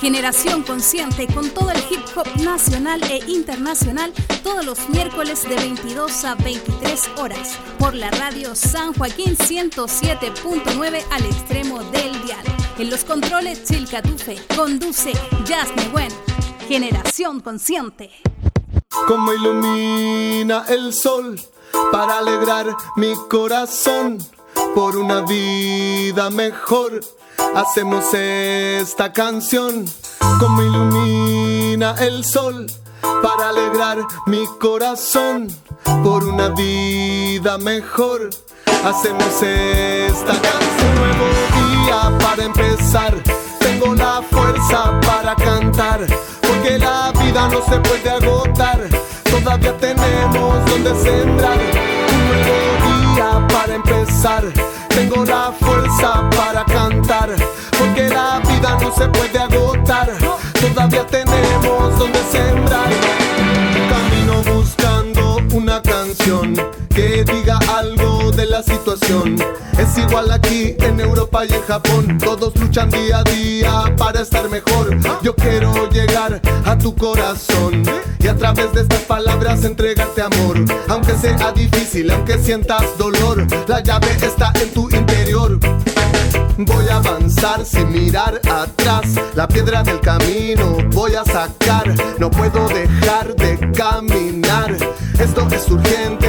[0.00, 4.12] Generación Consciente con todo el hip hop nacional e internacional
[4.42, 11.24] todos los miércoles de 22 a 23 horas por la radio San Joaquín 107.9 al
[11.24, 12.44] extremo del dial.
[12.78, 15.12] En los controles Chilcatufe conduce
[15.46, 16.10] Jasmine Wen.
[16.68, 18.10] Generación Consciente.
[19.06, 21.40] Como ilumina el sol
[21.92, 24.18] para alegrar mi corazón
[24.74, 27.00] por una vida mejor
[27.54, 29.84] hacemos esta canción
[30.40, 32.66] como ilumina el sol
[33.22, 35.48] para alegrar mi corazón
[36.02, 38.30] por una vida mejor.
[38.84, 41.26] Hacemos esta canción nuevo
[41.56, 43.14] día para empezar.
[43.58, 46.06] Tengo la fuerza para cantar
[46.42, 48.73] porque la vida no se puede agotar.
[49.44, 54.42] Todavía tenemos donde sembrar un nuevo día para empezar
[54.88, 57.28] tengo la fuerza para cantar,
[57.78, 60.10] porque la vida no se puede agotar.
[60.58, 62.88] Todavía tenemos donde sembrar.
[63.90, 66.54] Camino buscando una canción
[66.88, 67.43] que diga
[68.54, 69.34] la situación.
[69.76, 72.18] Es igual aquí en Europa y en Japón.
[72.18, 74.96] Todos luchan día a día para estar mejor.
[75.24, 77.82] Yo quiero llegar a tu corazón
[78.20, 80.64] y a través de estas palabras entregarte amor.
[80.86, 85.58] Aunque sea difícil, aunque sientas dolor, la llave está en tu interior.
[86.56, 92.68] Voy a avanzar sin mirar atrás, la piedra del camino voy a sacar, no puedo
[92.68, 94.76] dejar de caminar,
[95.18, 96.23] esto es urgente,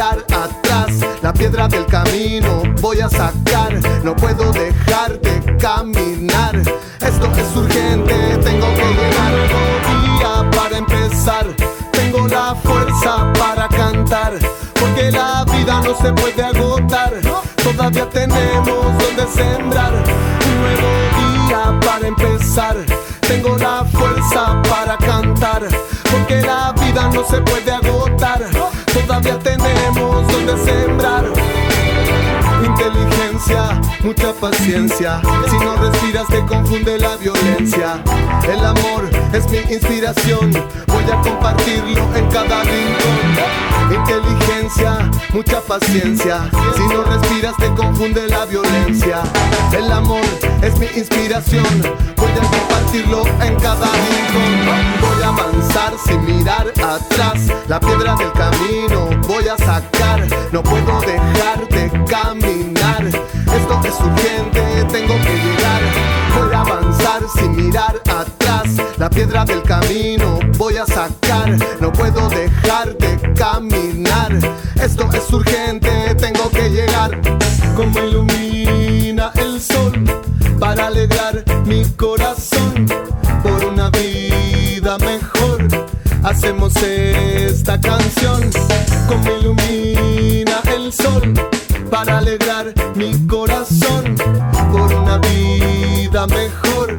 [0.00, 7.56] atrás, la piedra del camino voy a sacar, no puedo dejar de caminar, esto es
[7.56, 9.32] urgente, tengo que llegar,
[9.92, 11.46] día para empezar,
[11.92, 14.38] tengo la fuerza para cantar
[14.80, 17.12] porque la vida no se puede agotar.
[17.62, 22.76] Todavía tenemos donde sembrar un nuevo día para empezar.
[23.20, 25.62] Tengo la fuerza para cantar,
[26.10, 28.42] porque la vida no se puede agotar.
[28.92, 29.59] Todavía tenemos
[32.64, 35.20] inteligencia, mucha paciencia.
[35.48, 38.02] Si no respiras te confunde la violencia.
[38.48, 40.52] El amor es mi inspiración,
[40.86, 43.94] voy a compartirlo en cada rincón.
[43.94, 46.48] Inteligencia, mucha paciencia.
[46.76, 49.22] Si no respiras te confunde la violencia.
[49.76, 50.24] El amor
[50.62, 51.82] es mi inspiración,
[52.16, 54.82] voy a compartirlo en cada rincón.
[55.00, 60.26] Voy a avanzar sin mirar atrás, la piedra del camino voy a sacar.
[60.50, 65.82] No puedo dejar de caminar, esto es urgente, tengo que llegar.
[66.36, 71.56] Voy a avanzar sin mirar atrás, la piedra del camino voy a sacar.
[71.78, 74.32] No puedo dejar de caminar,
[74.82, 77.20] esto es urgente, tengo que llegar.
[77.76, 79.92] Como ilumina el sol
[80.58, 82.69] para alegrar mi corazón
[86.50, 88.50] Hacemos esta canción
[89.06, 91.32] como ilumina el sol
[91.88, 94.16] para alegrar mi corazón
[94.72, 96.96] por una vida mejor.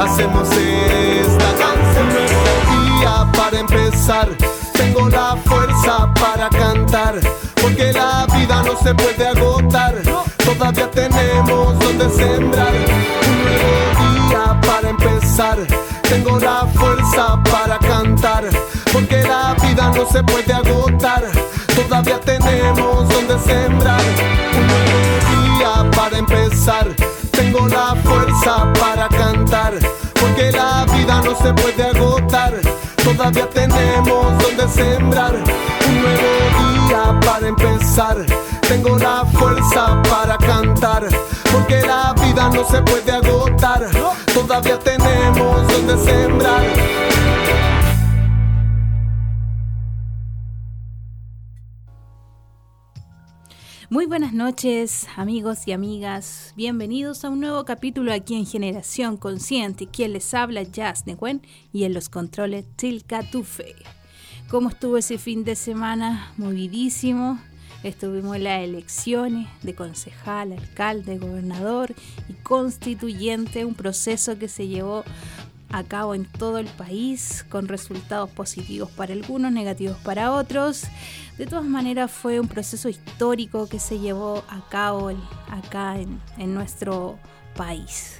[0.00, 4.30] Hacemos esta canción nuevo día para empezar.
[4.72, 7.20] Tengo la fuerza para cantar,
[7.60, 9.94] porque la vida no se puede agotar.
[10.38, 12.72] Todavía tenemos donde sembrar
[13.28, 15.58] un nuevo día para empezar.
[16.08, 17.75] Tengo la fuerza para
[19.96, 21.24] no se puede agotar.
[21.74, 24.00] Todavía tenemos donde sembrar
[24.58, 26.88] un nuevo día para empezar.
[27.30, 29.74] Tengo la fuerza para cantar,
[30.20, 32.60] porque la vida no se puede agotar.
[33.02, 38.16] Todavía tenemos donde sembrar un nuevo día para empezar.
[38.68, 41.06] Tengo la fuerza para cantar,
[41.52, 43.88] porque la vida no se puede agotar.
[44.34, 46.95] Todavía tenemos donde sembrar.
[53.96, 59.86] Muy buenas noches amigos y amigas, bienvenidos a un nuevo capítulo aquí en Generación Consciente,
[59.86, 61.40] quien les habla Jazz Neguen
[61.72, 63.74] y en los controles Tilka Tufe.
[64.50, 66.30] ¿Cómo estuvo ese fin de semana?
[66.36, 67.40] Movidísimo.
[67.84, 71.94] Estuvimos en las elecciones de concejal, alcalde, gobernador
[72.28, 75.04] y constituyente, un proceso que se llevó
[75.70, 80.84] a cabo en todo el país con resultados positivos para algunos, negativos para otros.
[81.38, 85.10] De todas maneras fue un proceso histórico que se llevó a cabo
[85.50, 87.18] acá en, nuestro
[87.56, 88.16] país.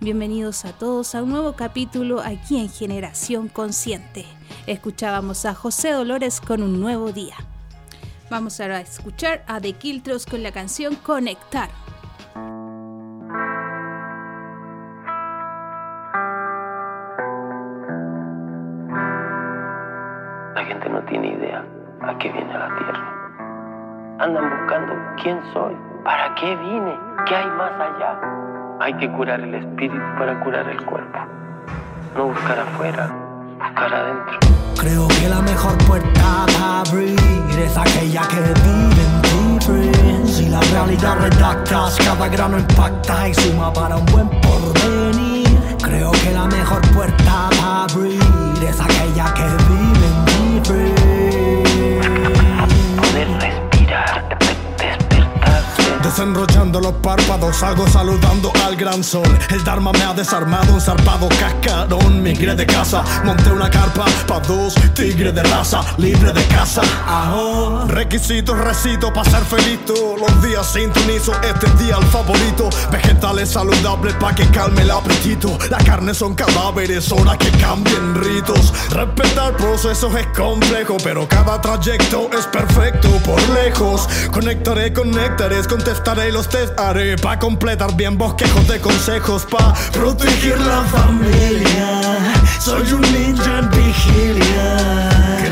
[0.00, 4.26] Bienvenidos a todos a un nuevo capítulo aquí en Generación Consciente.
[4.66, 7.36] Escuchábamos a José Dolores con un nuevo día.
[8.30, 11.70] Vamos ahora a escuchar a The Kiltros con la canción Conectar.
[22.08, 24.16] A qué viene la tierra.
[24.18, 25.74] Andan buscando quién soy,
[26.04, 28.20] para qué vine, qué hay más allá.
[28.80, 31.18] Hay que curar el espíritu para curar el cuerpo.
[32.16, 33.10] No buscar afuera,
[33.58, 34.38] buscar adentro.
[34.78, 37.16] Creo que la mejor puerta para abrir
[37.58, 43.72] es aquella que vive en ti, Si la realidad redactas, cada grano impacta y suma
[43.72, 45.48] para un buen porvenir.
[45.82, 48.20] Creo que la mejor puerta para abrir
[48.62, 51.13] es aquella que vive en
[56.14, 59.26] Desenrollando los párpados, salgo saludando al gran sol.
[59.50, 62.22] El Dharma me ha desarmado, un zarpado cascarón.
[62.22, 66.82] Migré de casa, monté una carpa pa' dos, tigre de raza, libre de casa.
[67.88, 69.80] Requisitos, recito para ser feliz.
[69.88, 72.70] Los días sintonizo, este día el favorito.
[72.92, 75.58] Vegetales saludables pa' que calme el apetito.
[75.68, 78.72] La carne son cadáveres, hora que cambien ritos.
[78.90, 84.08] Respetar procesos es complejo, pero cada trayecto es perfecto por lejos.
[84.30, 85.58] Conectaré, conectaré,
[86.04, 92.18] contestar y los test haré pa' completar bien bosquejos de consejos pa' proteger la familia.
[92.60, 95.03] Soy un ninja en vigilia.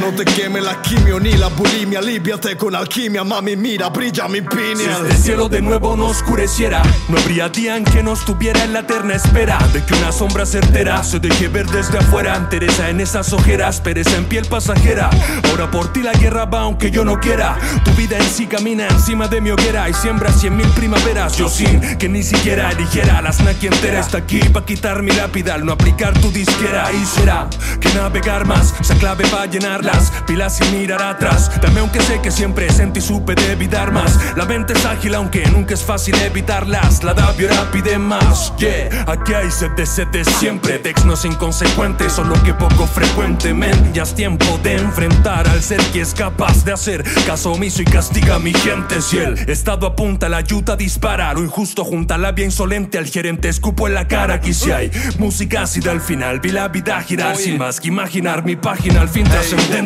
[0.02, 4.40] No te queme la quimio ni la bulimia, aliviate con alquimia, mami, mira, brilla mi
[4.40, 4.74] piña.
[4.74, 8.72] Si este cielo de nuevo no oscureciera, no habría día en que no estuviera en
[8.72, 12.48] la eterna espera de que una sombra certera se deje ver desde afuera.
[12.50, 15.08] Teresa en esas ojeras, pereza en piel pasajera.
[15.48, 17.56] Ahora por ti la guerra va aunque yo no quiera.
[17.84, 21.36] Tu vida en sí camina encima de mi hoguera y siembra cien mil primaveras.
[21.36, 24.00] Yo sin que ni siquiera eligiera la snack entera.
[24.00, 26.90] Está aquí pa' quitar mi lápida al no aplicar tu disquera.
[26.92, 27.48] Y será
[27.80, 31.50] que navegar más sea clave para llenar las pilas y mirar atrás.
[31.60, 34.18] Dame aunque sé que siempre sentí supe de evitar más.
[34.36, 37.02] La mente es ágil aunque nunca es fácil evitarlas.
[37.04, 37.32] La da
[37.70, 38.52] pide más.
[38.58, 40.78] Yeah, aquí hay sed de sed de siempre.
[40.78, 43.90] Texnos inconsecuentes, solo que poco frecuentemente.
[43.92, 47.84] Ya es tiempo de enfrentar al ser que es capaz de hacer caso omiso y
[47.84, 49.00] castiga a mi gente.
[49.00, 51.32] Si el estado apunta la ayuda dispara.
[51.34, 54.34] Lo injusto junta la labia insolente al gerente escupo en la cara.
[54.34, 56.40] Aquí si hay música ácida al final.
[56.40, 59.81] Vi la vida girar sin más que imaginar mi página al fin trascendente.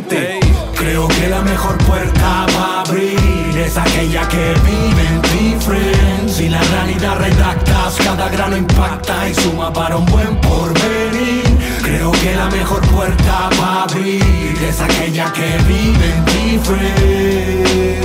[0.77, 6.29] Creo que la mejor puerta para abrir es aquella que vive en ti, friend.
[6.29, 11.45] Si la realidad redactas, cada grano impacta y suma para un buen porvenir.
[11.83, 17.97] Creo que la mejor puerta para abrir es aquella que vive en ti, friend.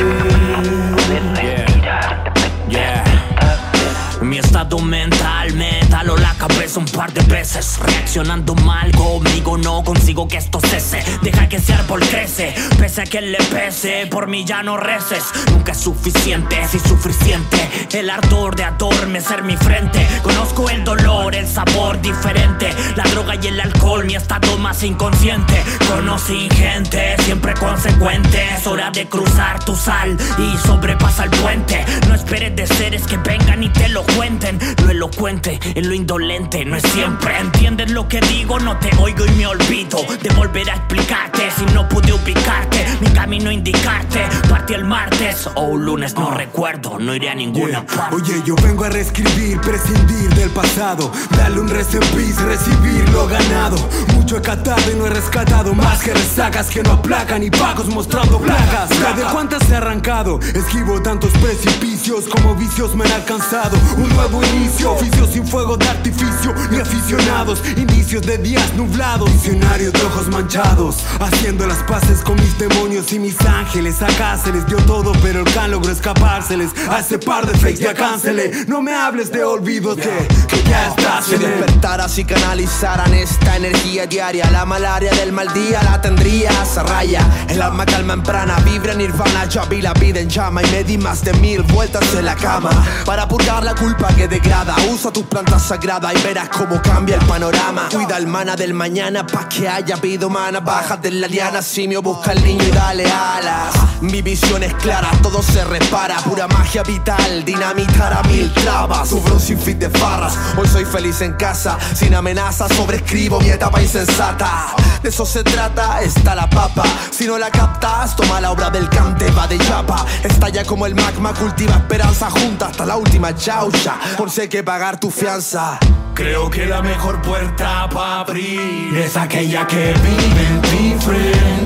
[4.42, 7.78] Estado mental me taló la cabeza un par de veces.
[7.80, 11.04] Reaccionando mal conmigo no consigo que esto cese.
[11.22, 15.24] Deja que ese árbol crece Pese a que le pese Por mí ya no reces.
[15.52, 17.58] Nunca es suficiente Si suficiente.
[17.94, 20.08] El ardor de adormecer mi frente.
[20.24, 22.74] Conozco el dolor, el sabor diferente.
[22.96, 25.64] La droga y el alcohol Mi estado más inconsciente.
[25.88, 28.44] Conocí gente Siempre consecuente.
[28.56, 31.86] Es hora de cruzar tu sal Y sobrepasa el puente.
[32.08, 34.31] No esperes de seres que vengan y te lo cuenten.
[34.32, 37.38] Lo elocuente en lo indolente no es siempre.
[37.38, 38.60] ¿Entiendes lo que digo?
[38.60, 41.52] No te oigo y me olvido de volver a explicarte.
[41.58, 44.22] Si no pude ubicarte, mi camino indicarte.
[44.50, 46.36] Partí el martes o un lunes, no ah.
[46.36, 48.16] recuerdo, no iré a ninguna parte.
[48.16, 51.12] Oye, yo vengo a reescribir, prescindir del pasado.
[51.36, 53.78] Darle un rest recibir lo ganado.
[54.14, 55.74] Mucho he catado y no he rescatado.
[55.74, 58.90] Más que resagas que no aplacan y pagos mostrando plagas.
[58.90, 60.40] ¿De cuántas he arrancado?
[60.56, 64.92] Esquivo tantos precipicios como vicios me han alcanzado un nuevo inicio.
[64.92, 69.32] Oficios sin fuego de artificio, ni aficionados, inicios de días nublados.
[69.32, 74.02] Visionarios de ojos manchados, haciendo las paces con mis demonios y mis ángeles.
[74.02, 76.72] Acá se les dio todo, pero el can logró escapárseles.
[76.90, 78.66] A ese par de fakes ya cáncele.
[78.68, 84.06] No me hables de olvidos que, que ya estás Si despertaras y canalizaran esta energía
[84.06, 87.26] diaria, la malaria del mal día la tendrías a raya.
[87.48, 89.46] El alma calma en prana, vibra nirvana.
[89.46, 92.36] Ya vi la vida en llama y me di más de mil vueltas en la
[92.36, 92.72] cama
[93.06, 94.76] para purgar la culpa que degrada.
[94.92, 97.90] Usa tus plantas sagradas y verás cómo cambia el panorama.
[97.92, 100.60] Cuida el mana del mañana pa' que haya vida humana.
[100.60, 103.74] Baja de la liana, simio, busca el cariño y dale alas.
[104.02, 106.18] Mi visión es clara, todo se repara.
[106.18, 109.10] Pura magia vital, dinamitar a mil trabas.
[109.10, 110.38] Sufro sin fin de farras.
[110.58, 112.74] Hoy soy feliz en casa, sin amenazas.
[112.74, 114.74] Sobrescribo mi etapa insensata.
[115.04, 116.84] De eso se trata, está la papa.
[117.12, 120.06] Si no la captas, toma la obra del cante, va de chapa.
[120.24, 123.91] Estalla como el magma, cultiva esperanza junta hasta la última chaucha.
[124.18, 125.80] Por si que pagar tu fianza.
[126.14, 130.96] Creo que la mejor puerta para abrir es aquella que vive en ti,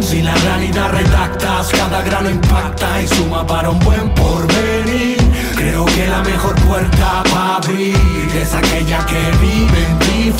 [0.01, 5.17] Si la realidad redactas, cada grano impacta y suma para un buen porvenir.
[5.55, 7.95] Creo que la mejor puerta para abrir
[8.35, 10.31] es aquella que vive en ti,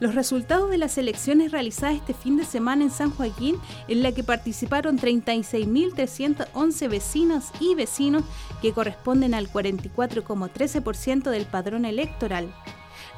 [0.00, 3.56] Los resultados de las elecciones realizadas este fin de semana en San Joaquín,
[3.88, 8.22] en la que participaron 36.311 vecinas y vecinos,
[8.62, 12.54] que corresponden al 44,13% del padrón electoral.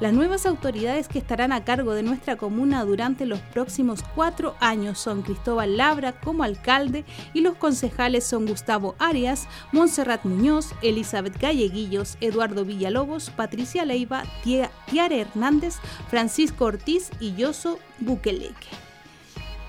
[0.01, 4.97] Las nuevas autoridades que estarán a cargo de nuestra comuna durante los próximos cuatro años
[4.97, 7.05] son Cristóbal Labra como alcalde
[7.35, 15.21] y los concejales son Gustavo Arias, Montserrat Muñoz, Elizabeth Galleguillos, Eduardo Villalobos, Patricia Leiva, Tiare
[15.21, 15.75] Hernández,
[16.09, 18.69] Francisco Ortiz y Yoso Bukeleque.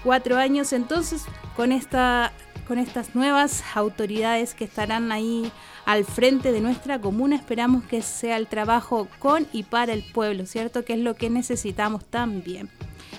[0.03, 2.33] Cuatro años entonces con esta
[2.67, 5.53] con estas nuevas autoridades que estarán ahí
[5.85, 7.37] al frente de nuestra comuna.
[7.37, 10.85] Esperamos que sea el trabajo con y para el pueblo, ¿cierto?
[10.85, 12.69] Que es lo que necesitamos también.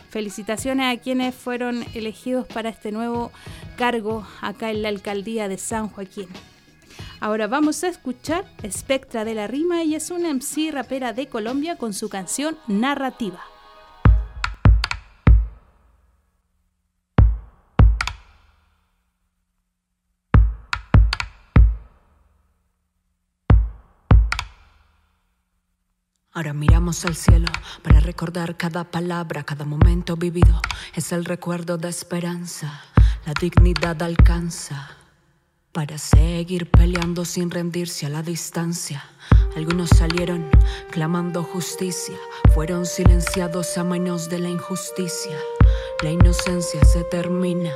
[0.09, 3.31] Felicitaciones a quienes fueron elegidos para este nuevo
[3.77, 6.27] cargo acá en la alcaldía de San Joaquín.
[7.19, 9.81] Ahora vamos a escuchar Espectra de la Rima.
[9.81, 13.39] Ella es una MC rapera de Colombia con su canción Narrativa.
[26.35, 27.47] Ahora miramos al cielo
[27.83, 30.59] para recordar cada palabra, cada momento vivido.
[30.95, 32.81] Es el recuerdo de esperanza,
[33.27, 34.97] la dignidad alcanza.
[35.71, 39.03] Para seguir peleando sin rendirse a la distancia.
[39.55, 40.49] Algunos salieron
[40.89, 42.17] clamando justicia,
[42.55, 45.37] fueron silenciados a manos de la injusticia.
[46.01, 47.71] La inocencia se termina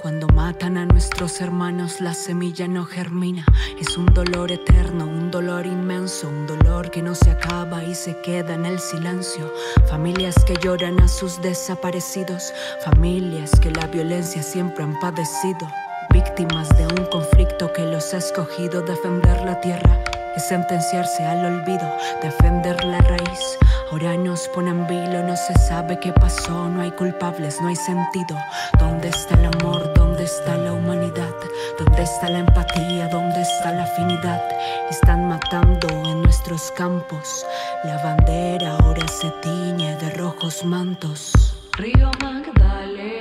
[0.00, 3.44] cuando matan a nuestros hermanos, la semilla no germina.
[3.80, 8.20] Es un dolor eterno, un dolor inmenso, un dolor que no se acaba y se
[8.20, 9.52] queda en el silencio.
[9.88, 12.52] Familias que lloran a sus desaparecidos,
[12.84, 15.66] familias que la violencia siempre han padecido.
[16.10, 21.90] Víctimas de un conflicto que los ha escogido defender la tierra y sentenciarse al olvido,
[22.22, 23.58] defender la raíz.
[23.90, 28.36] Ahora nos ponen vilo, no se sabe qué pasó, no hay culpables, no hay sentido.
[28.78, 29.92] ¿Dónde está el amor?
[29.94, 31.34] ¿Dónde está la humanidad?
[31.78, 33.08] ¿Dónde está la empatía?
[33.08, 34.42] ¿Dónde está la afinidad?
[34.90, 37.46] Están matando en nuestros campos.
[37.84, 41.32] La bandera ahora se tiñe de rojos mantos.
[41.78, 43.15] Río Magdalena.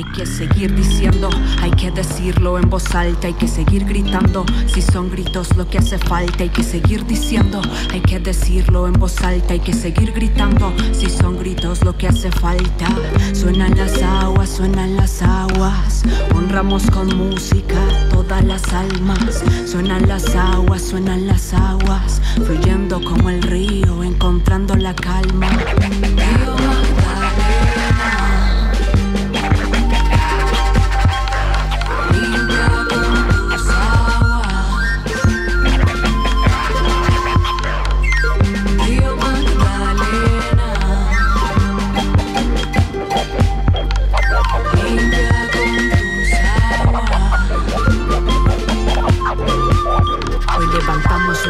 [0.00, 1.28] Hay que seguir diciendo,
[1.60, 4.46] hay que decirlo en voz alta, hay que seguir gritando.
[4.66, 7.60] Si son gritos lo que hace falta, hay que seguir diciendo,
[7.92, 10.72] hay que decirlo en voz alta, hay que seguir gritando.
[10.92, 12.86] Si son gritos lo que hace falta,
[13.34, 16.02] suenan las aguas, suenan las aguas.
[16.34, 17.76] Honramos con música
[18.08, 19.44] todas las almas.
[19.66, 25.50] Suenan las aguas, suenan las aguas, fluyendo como el río, encontrando la calma.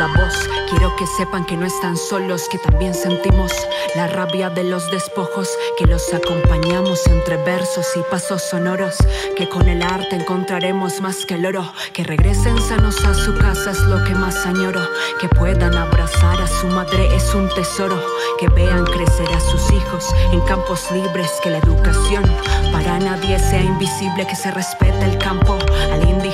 [0.01, 0.49] la voz.
[0.71, 3.53] Quiero que sepan que no están solos, que también sentimos
[3.95, 8.97] la rabia de los despojos, que los acompañamos entre versos y pasos sonoros,
[9.37, 13.73] que con el arte encontraremos más que el oro, que regresen sanos a su casa
[13.73, 14.81] es lo que más añoro,
[15.21, 18.01] que puedan abrazar a su madre es un tesoro,
[18.39, 22.25] que vean crecer a sus hijos en campos libres, que la educación
[22.73, 25.59] para nadie sea invisible, que se respete el campo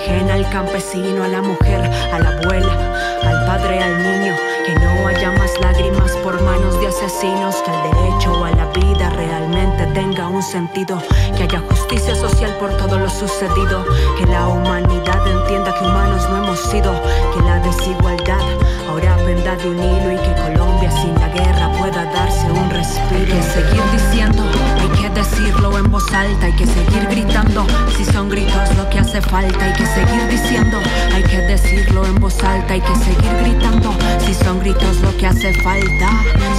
[0.08, 1.80] al campesino, a la mujer,
[2.12, 4.34] a la abuela, al padre, al niño,
[4.66, 9.10] que no haya más lágrimas por manos de asesinos, que el derecho a la vida
[9.10, 11.00] realmente tenga un sentido,
[11.36, 13.84] que haya justicia social por todo lo sucedido,
[14.18, 16.92] que la humanidad entienda que humanos no hemos sido,
[17.32, 18.42] que la desigualdad
[18.88, 23.26] ahora penda de un hilo y que Colombia sin la guerra pueda darse un respiro.
[23.26, 24.42] Que seguir diciendo,
[24.80, 28.98] hay que decirlo en voz alta, hay que seguir gritando, si son gritos lo que
[28.98, 30.78] hace falta, hay que seguir diciendo,
[31.14, 33.94] hay que decirlo en voz alta, hay que seguir gritando,
[34.24, 36.08] si gritos lo que hace falta.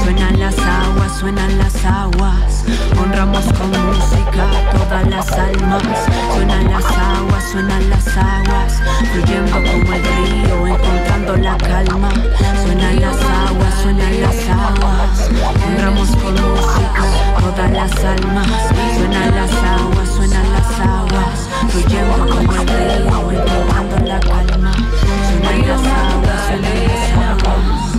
[0.03, 2.63] Suenan las aguas, suenan las aguas,
[2.99, 5.83] honramos con música todas las almas,
[6.33, 12.11] suenan las aguas, suenan las aguas, fluyendo como el río, encontrando la calma,
[12.63, 15.29] suenan las aguas, suenan las aguas,
[15.65, 17.03] honramos con música
[17.41, 18.47] todas las almas,
[18.97, 24.73] suenan las aguas, suenan las aguas, fluyendo como el río, encontrando la calma,
[25.29, 27.97] suenan las aguas, suenan las aguas,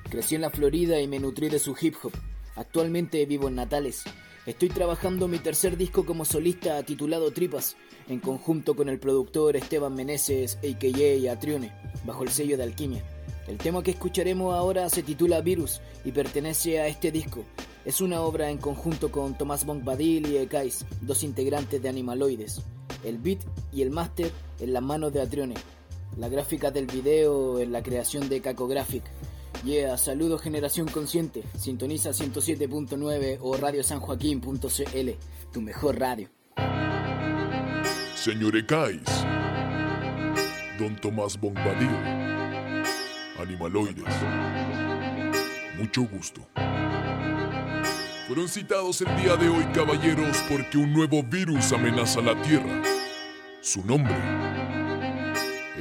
[0.10, 2.12] Crecí en la Florida y me nutrí de su hip hop.
[2.56, 4.04] Actualmente vivo en Natales.
[4.46, 7.76] Estoy trabajando mi tercer disco como solista titulado Tripas,
[8.08, 11.32] en conjunto con el productor Esteban Meneses, a.k.a.
[11.32, 11.72] Atrione,
[12.06, 13.04] bajo el sello de Alquimia.
[13.48, 17.44] El tema que escucharemos ahora se titula Virus y pertenece a este disco.
[17.86, 22.62] Es una obra en conjunto con Tomás Bonkbadil y Ekais, dos integrantes de Animaloides.
[23.04, 23.40] El beat
[23.74, 25.56] y el máster en las manos de Atrione.
[26.18, 29.04] La gráfica del video en la creación de Caco Graphic.
[29.64, 31.44] Yeah, saludos generación consciente.
[31.58, 35.10] Sintoniza 107.9 o radiosanjoaquín.cl,
[35.54, 36.30] tu mejor radio.
[38.14, 39.04] Señor Ekais,
[40.78, 41.90] Don Tomás Bombadil,
[43.40, 44.04] Animaloides,
[45.78, 46.42] mucho gusto.
[48.28, 52.82] Fueron citados el día de hoy, caballeros, porque un nuevo virus amenaza la Tierra.
[53.62, 54.16] Su nombre,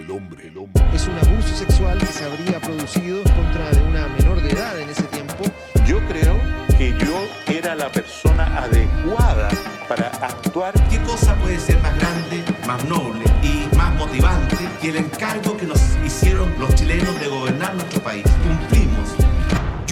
[0.02, 0.82] el hombre, el hombre.
[0.92, 4.88] Es un abuso sexual que se habría producido contra de una menor de edad en
[4.88, 5.44] ese tiempo.
[5.86, 6.36] Yo creo
[6.76, 9.48] que yo era la persona adecuada
[9.88, 10.72] para actuar.
[10.90, 15.66] ¿Qué cosa puede ser más grande, más noble y más motivante que el encargo que
[15.66, 18.24] nos hicieron los chilenos de gobernar nuestro país?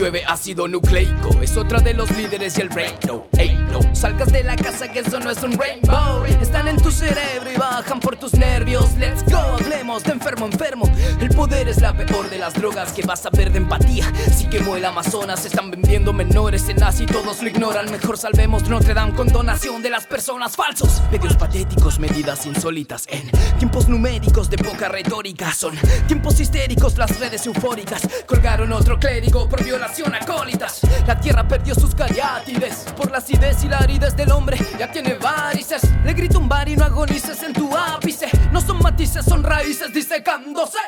[0.01, 3.27] Llueve ácido nucleico, es otra de los líderes y el reino.
[3.37, 6.25] Ey, no salgas de la casa que eso no es un rainbow.
[6.41, 8.97] Están en tu cerebro y bajan por tus nervios.
[8.97, 10.91] Let's go, hablemos de enfermo enfermo.
[11.21, 14.11] El poder es la peor de las drogas que vas a ver de empatía.
[14.35, 17.91] Si quemó el Amazonas, están vendiendo menores en Asia y todos lo ignoran.
[17.91, 21.03] Mejor salvemos Notre Dame con donación de las personas falsos.
[21.13, 25.53] Medios patéticos, medidas insólitas en tiempos numéricos de poca retórica.
[25.53, 28.01] Son tiempos histéricos, las redes eufóricas.
[28.27, 30.81] Colgaron otro clérigo por violación acólitas.
[31.07, 34.59] La tierra perdió sus cariátides por la acidez y la aridez del hombre.
[34.79, 35.83] Ya tiene varices.
[36.05, 38.29] Le grito un bar y no agonices en tu ápice.
[38.53, 40.79] No son matices, son raíces disecándose.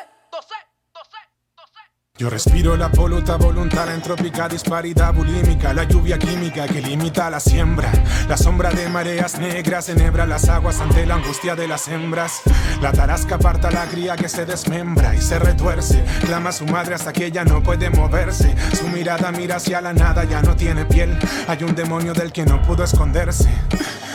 [2.15, 7.91] Yo respiro la poluta voluntad, entrópica disparidad bulímica, la lluvia química que limita la siembra,
[8.29, 12.43] la sombra de mareas negras enhebra las aguas ante la angustia de las hembras.
[12.83, 17.11] La tarasca aparta la cría que se desmembra y se retuerce, clama su madre hasta
[17.11, 18.53] que ella no puede moverse.
[18.77, 21.17] Su mirada mira hacia la nada, ya no tiene piel.
[21.47, 23.49] Hay un demonio del que no pudo esconderse.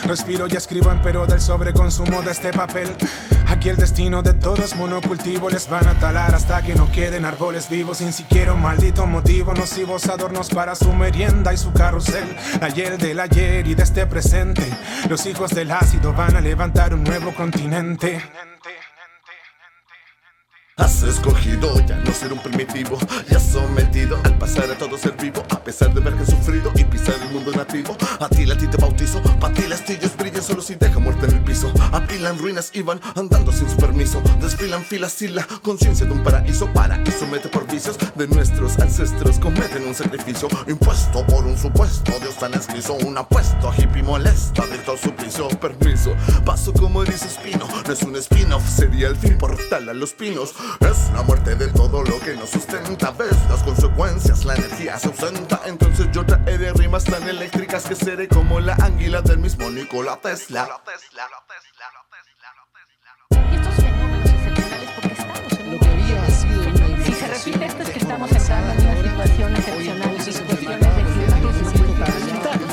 [0.05, 2.95] Respiro y escribo en pero del sobreconsumo de este papel.
[3.49, 7.69] Aquí el destino de todos monocultivo les van a talar hasta que no queden árboles
[7.69, 9.55] vivos sin siquiera un maldito motivo.
[9.55, 12.37] Nocivos adornos para su merienda y su carrusel.
[12.75, 14.65] Hiel del ayer y de este presente.
[15.09, 18.21] Los hijos del ácido van a levantar un nuevo continente.
[20.79, 25.43] Has escogido ya no ser un primitivo, ya sometido al pasar a todo ser vivo,
[25.51, 27.97] a pesar de ver que sufrido y pisar el mundo nativo.
[28.21, 31.27] A ti la ti te bautizo, pa' ti las tillas brillan solo si deja muerte
[31.27, 31.73] en el piso.
[31.91, 36.23] Apilan ruinas y van andando sin su permiso, desfilan filas y la conciencia de un
[36.23, 36.73] paraíso.
[36.73, 42.37] Paraíso mete por vicios de nuestros ancestros, cometen un sacrificio impuesto por un supuesto Dios
[42.37, 42.95] tan escrito.
[43.05, 46.15] Un apuesto hippie molesta, dictó suplicio, permiso.
[46.45, 50.55] Paso como dice Espino, no es un spin-off, sería el fin portal a los pinos.
[50.81, 53.11] Es la muerte de todo lo que nos sustenta.
[53.13, 55.61] Ves las consecuencias, la energía se ausenta.
[55.67, 60.69] Entonces yo traeré rimas tan eléctricas que seré como la anguila del mismo Nikola Tesla.
[65.71, 68.97] Lo que había sido una Si se repite esto es que estamos entrando en una
[68.97, 71.49] situación excepcional y cuestiones de clima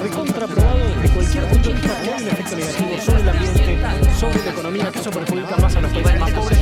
[0.05, 4.91] recontraprobado desde cualquier punto de vista un efecto negativo sobre el ambiente, sobre la economía,
[4.91, 6.54] que eso perjudica más a los países más pobres.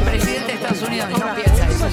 [0.87, 1.87] Unidos no piensa eso.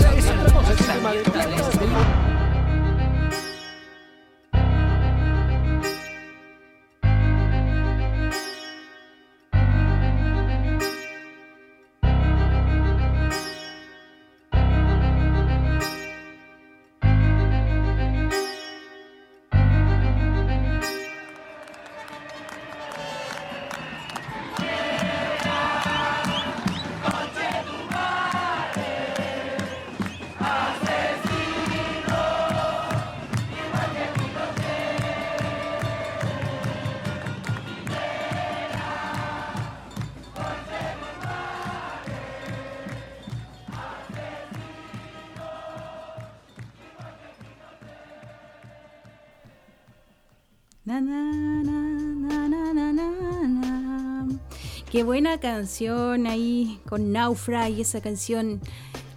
[55.01, 58.61] Qué buena canción ahí con Naufra y esa canción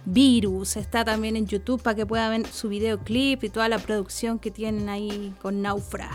[0.06, 0.78] Virus.
[0.78, 4.50] Está también en YouTube para que puedan ver su videoclip y toda la producción que
[4.50, 6.10] tienen ahí con Naufra.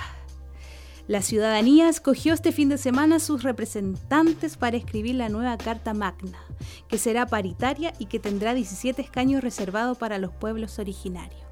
[1.07, 6.39] La ciudadanía escogió este fin de semana sus representantes para escribir la nueva Carta Magna,
[6.87, 11.43] que será paritaria y que tendrá 17 escaños reservados para los pueblos originarios.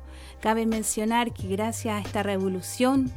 [0.41, 3.11] Cabe mencionar que gracias a esta revolución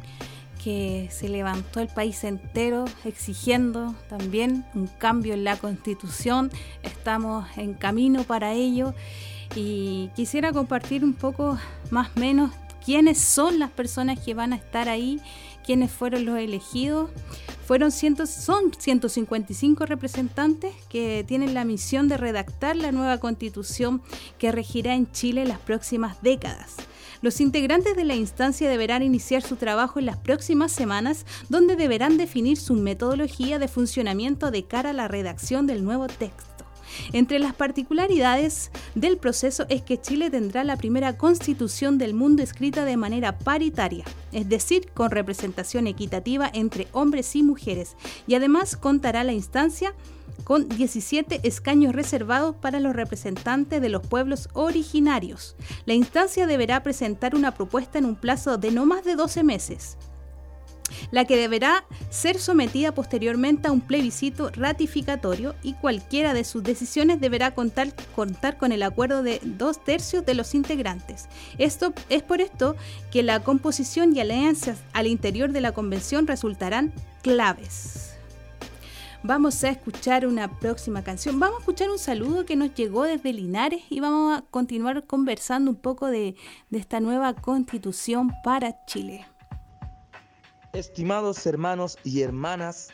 [0.63, 6.51] que se levantó el país entero exigiendo también un cambio en la constitución.
[6.83, 8.95] Estamos en camino para ello
[9.55, 11.59] y quisiera compartir un poco
[11.91, 12.53] más o menos
[12.85, 15.21] quiénes son las personas que van a estar ahí,
[15.65, 17.11] quiénes fueron los elegidos.
[17.67, 24.03] Fueron ciento, son 155 representantes que tienen la misión de redactar la nueva constitución
[24.39, 26.77] que regirá en Chile las próximas décadas.
[27.23, 32.17] Los integrantes de la instancia deberán iniciar su trabajo en las próximas semanas, donde deberán
[32.17, 36.65] definir su metodología de funcionamiento de cara a la redacción del nuevo texto.
[37.13, 42.85] Entre las particularidades del proceso es que Chile tendrá la primera constitución del mundo escrita
[42.85, 49.25] de manera paritaria, es decir, con representación equitativa entre hombres y mujeres, y además contará
[49.25, 49.95] la instancia
[50.45, 55.57] con 17 escaños reservados para los representantes de los pueblos originarios.
[55.87, 59.97] La instancia deberá presentar una propuesta en un plazo de no más de 12 meses
[61.11, 67.21] la que deberá ser sometida posteriormente a un plebiscito ratificatorio y cualquiera de sus decisiones
[67.21, 67.91] deberá contar,
[68.59, 71.29] con el acuerdo de dos tercios de los integrantes.
[71.59, 72.77] Esto es por esto
[73.11, 78.10] que la composición y alianzas al interior de la convención resultarán claves.
[79.23, 81.39] Vamos a escuchar una próxima canción.
[81.39, 85.71] Vamos a escuchar un saludo que nos llegó desde Linares y vamos a continuar conversando
[85.71, 86.37] un poco de,
[86.71, 89.27] esta nueva constitución para Chile.
[90.73, 92.89] Estimados hermanos y hermanas,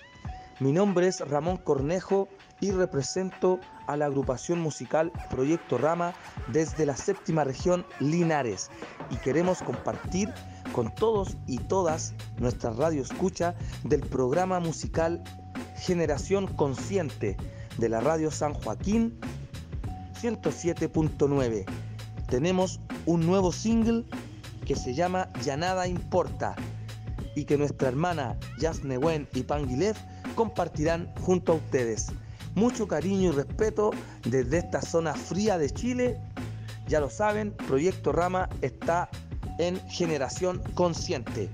[0.58, 2.28] mi nombre es Ramón Cornejo
[2.60, 6.12] y represento a la agrupación musical Proyecto Rama
[6.48, 8.68] desde la séptima región Linares
[9.10, 10.32] y queremos compartir
[10.72, 15.22] con todos y todas nuestra radio escucha del programa musical
[15.78, 17.36] Generación Consciente
[17.78, 19.18] de la radio San Joaquín
[20.20, 21.64] 107.9.
[22.28, 24.04] Tenemos un nuevo single
[24.64, 26.56] que se llama Ya nada importa
[27.34, 29.96] y que nuestra hermana Yasnewen y Panguilev
[30.34, 32.08] compartirán junto a ustedes.
[32.54, 33.90] Mucho cariño y respeto
[34.24, 36.18] desde esta zona fría de Chile.
[36.88, 39.10] Ya lo saben, Proyecto Rama está
[39.58, 41.50] en Generación Consciente.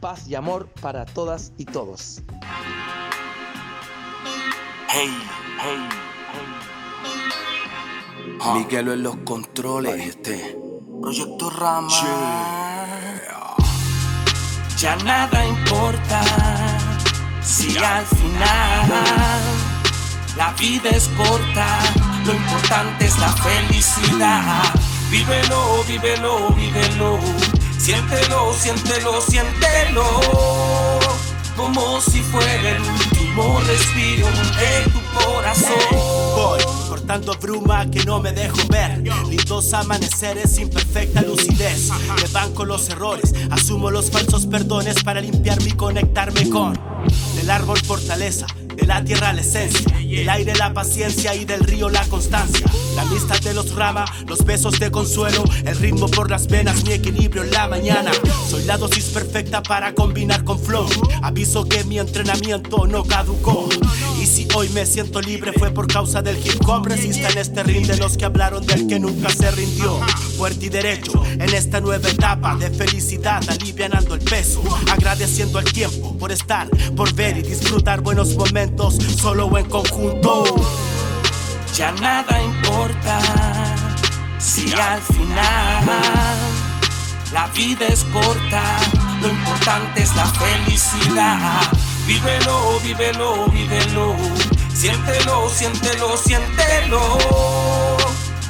[0.00, 2.22] Paz y amor para todas y todos.
[4.94, 5.08] Hey,
[5.58, 5.88] hey,
[8.42, 8.52] hey.
[8.52, 10.58] Miguelo en los controles, este.
[11.00, 11.88] Proyecto Rama.
[14.76, 16.22] Ya nada importa
[17.42, 19.40] si al final
[20.36, 21.78] la vida es corta
[22.26, 24.74] Lo importante es la felicidad.
[25.10, 27.18] Vívelo, vívelo, vívelo.
[27.78, 30.04] Siéntelo, siéntelo, siéntelo.
[31.56, 33.21] Como si fuera el último
[33.66, 35.76] respiro de tu corazón.
[36.36, 39.02] Voy cortando bruma que no me dejo ver.
[39.28, 41.90] Lindos amaneceres sin perfecta lucidez.
[41.90, 46.78] Me banco los errores, asumo los falsos perdones para limpiarme y conectarme con.
[47.42, 51.88] Del árbol fortaleza, de la tierra la esencia, del aire la paciencia y del río
[51.88, 52.64] la constancia.
[52.94, 56.92] La amistad de los rama, los besos de consuelo, el ritmo por las venas, mi
[56.92, 58.12] equilibrio en la mañana.
[58.48, 60.86] Soy la dosis perfecta para combinar con flow.
[61.20, 63.68] Aviso que mi entrenamiento no caducó.
[64.22, 66.86] Y si hoy me siento libre fue por causa del hip hop.
[66.86, 69.98] Resista en este ring de los que hablaron del que nunca se rindió.
[70.38, 74.62] Fuerte y derecho en esta nueva etapa de felicidad, alivianando el peso.
[74.92, 80.44] Agradeciendo el tiempo por estar, por ver y disfrutar buenos momentos solo en conjunto.
[81.74, 83.18] Ya nada importa
[84.38, 85.84] si al final
[87.32, 88.62] la vida es corta,
[89.20, 91.91] lo importante es la felicidad.
[92.06, 94.16] Vívelo, vívelo, vívelo,
[94.74, 97.00] siéntelo, siéntelo, siéntelo,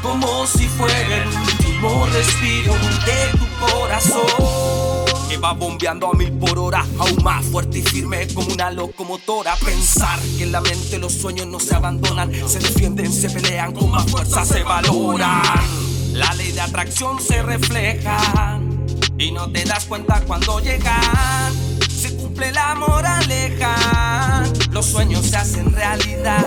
[0.00, 6.58] como si fuera el último respiro de tu corazón que va bombeando a mil por
[6.58, 9.54] hora, aún más fuerte y firme como una locomotora.
[9.56, 13.90] Pensar que en la mente los sueños no se abandonan, se defienden, se pelean, con
[13.90, 15.42] más fuerza se valoran.
[16.12, 18.60] La ley de atracción se refleja
[19.18, 21.71] y no te das cuenta cuando llegan.
[22.42, 26.44] Cumple la moraleja, los sueños se hacen realidad.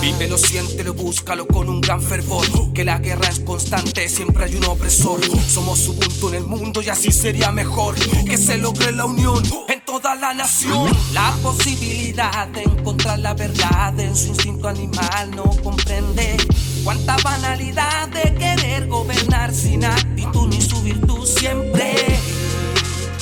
[0.00, 2.44] Vívelo, siéntelo, búscalo con un gran fervor.
[2.72, 5.20] Que la guerra es constante, siempre hay un opresor.
[5.46, 7.94] Somos Ubuntu en el mundo y así sería mejor.
[8.24, 10.90] Que se logre la unión en toda la nación.
[11.12, 16.38] La posibilidad de encontrar la verdad en su instinto animal no comprende.
[16.82, 21.94] Cuánta banalidad de querer gobernar sin actitud ni su virtud siempre.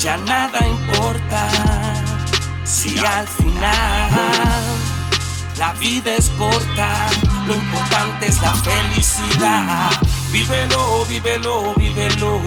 [0.02, 1.93] Ya nada importa
[2.74, 4.10] si al final
[5.58, 7.06] la vida es corta,
[7.46, 9.90] lo importante es la felicidad.
[10.32, 12.40] Vívelo, vívelo, vívelo,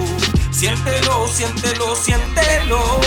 [0.52, 3.00] siéntelo, siéntelo, siéntelo,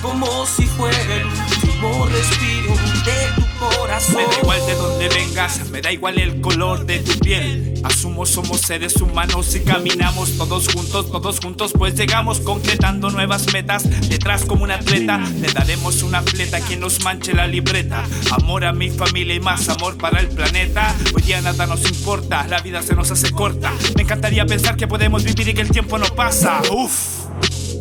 [0.00, 5.80] como si fuera el último respiro de tu Me da igual de dónde vengas, me
[5.80, 7.74] da igual el color de tu piel.
[7.82, 13.82] Asumo somos seres humanos y caminamos todos juntos, todos juntos, pues llegamos concretando nuevas metas.
[14.08, 18.04] Detrás como un atleta, le daremos una fleta a quien nos manche la libreta.
[18.30, 20.94] Amor a mi familia y más amor para el planeta.
[21.16, 23.72] Hoy día nada nos importa, la vida se nos hace corta.
[23.96, 26.62] Me encantaría pensar que podemos vivir y que el tiempo no pasa.
[26.70, 27.27] Uf.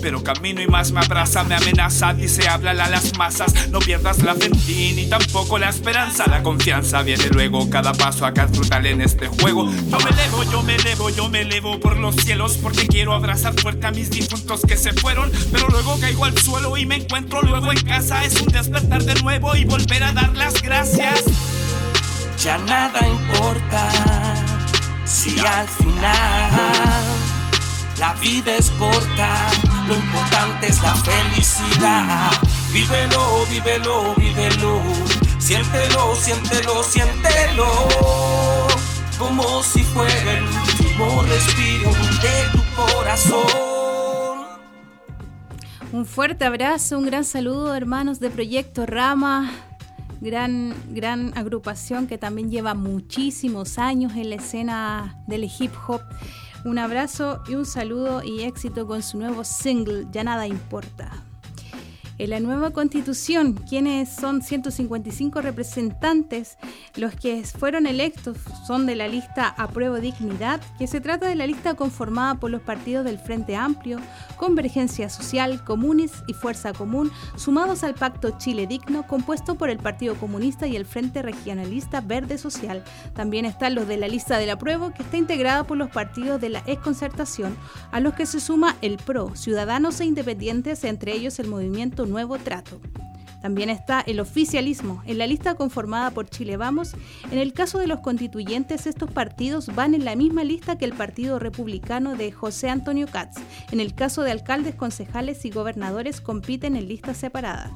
[0.01, 3.69] Pero camino y más me abraza, me amenaza, dice háblale a las masas.
[3.69, 6.25] No pierdas la fe ni tampoco la esperanza.
[6.27, 9.69] La confianza viene luego, cada paso acá es brutal en este juego.
[9.89, 13.53] Yo me elevo, yo me elevo, yo me elevo por los cielos porque quiero abrazar
[13.59, 15.31] fuerte a mis difuntos que se fueron.
[15.51, 18.23] Pero luego caigo al suelo y me encuentro luego en casa.
[18.23, 21.23] Es un despertar de nuevo y volver a dar las gracias.
[22.43, 23.89] Ya nada importa
[25.05, 27.03] si al final
[27.97, 29.49] la vida es corta,
[29.87, 32.31] lo importante es la felicidad.
[32.73, 34.81] Vívelo, vívelo, vívelo,
[35.39, 37.67] siéntelo, siéntelo, siéntelo,
[39.17, 44.47] como si fuera el último respiro de tu corazón.
[45.93, 49.51] Un fuerte abrazo, un gran saludo, hermanos de Proyecto Rama.
[50.19, 56.01] Gran, gran agrupación que también lleva muchísimos años en la escena del hip hop.
[56.67, 61.23] Un abrazo y un saludo y éxito con su nuevo single, Ya nada importa.
[62.17, 66.57] En la nueva constitución, quienes son 155 representantes,
[66.97, 68.35] los que fueron electos
[68.67, 72.61] son de la lista Apruebo Dignidad, que se trata de la lista conformada por los
[72.61, 73.99] partidos del Frente Amplio,
[74.37, 80.15] Convergencia Social, Comunes y Fuerza Común, sumados al Pacto Chile Digno, compuesto por el Partido
[80.15, 82.83] Comunista y el Frente Regionalista Verde Social.
[83.13, 86.49] También están los de la lista del Apruebo, que está integrada por los partidos de
[86.49, 87.57] la Exconcertación,
[87.91, 92.37] a los que se suma el PRO, Ciudadanos e Independientes, entre ellos el Movimiento Nuevo
[92.37, 92.79] Trato.
[93.47, 95.01] También está el oficialismo.
[95.05, 96.95] En la lista conformada por Chile Vamos,
[97.31, 100.91] en el caso de los constituyentes, estos partidos van en la misma lista que el
[100.91, 103.37] Partido Republicano de José Antonio Katz.
[103.71, 107.71] En el caso de alcaldes, concejales y gobernadores compiten en listas separadas.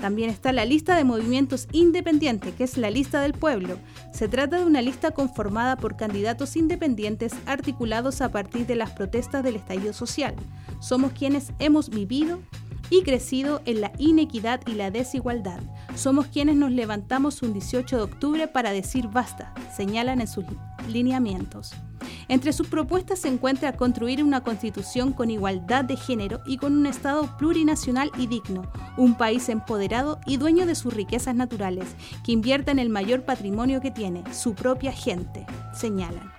[0.00, 3.76] También está la lista de movimientos independientes, que es la lista del pueblo.
[4.12, 9.42] Se trata de una lista conformada por candidatos independientes articulados a partir de las protestas
[9.42, 10.36] del estallido social.
[10.78, 12.38] Somos quienes hemos vivido
[12.90, 15.60] y crecido en la inequidad y la desigualdad.
[15.94, 20.44] Somos quienes nos levantamos un 18 de octubre para decir basta, señalan en sus
[20.88, 21.74] lineamientos.
[22.28, 26.86] Entre sus propuestas se encuentra construir una constitución con igualdad de género y con un
[26.86, 31.88] Estado plurinacional y digno, un país empoderado y dueño de sus riquezas naturales,
[32.24, 36.32] que invierta en el mayor patrimonio que tiene, su propia gente, señalan.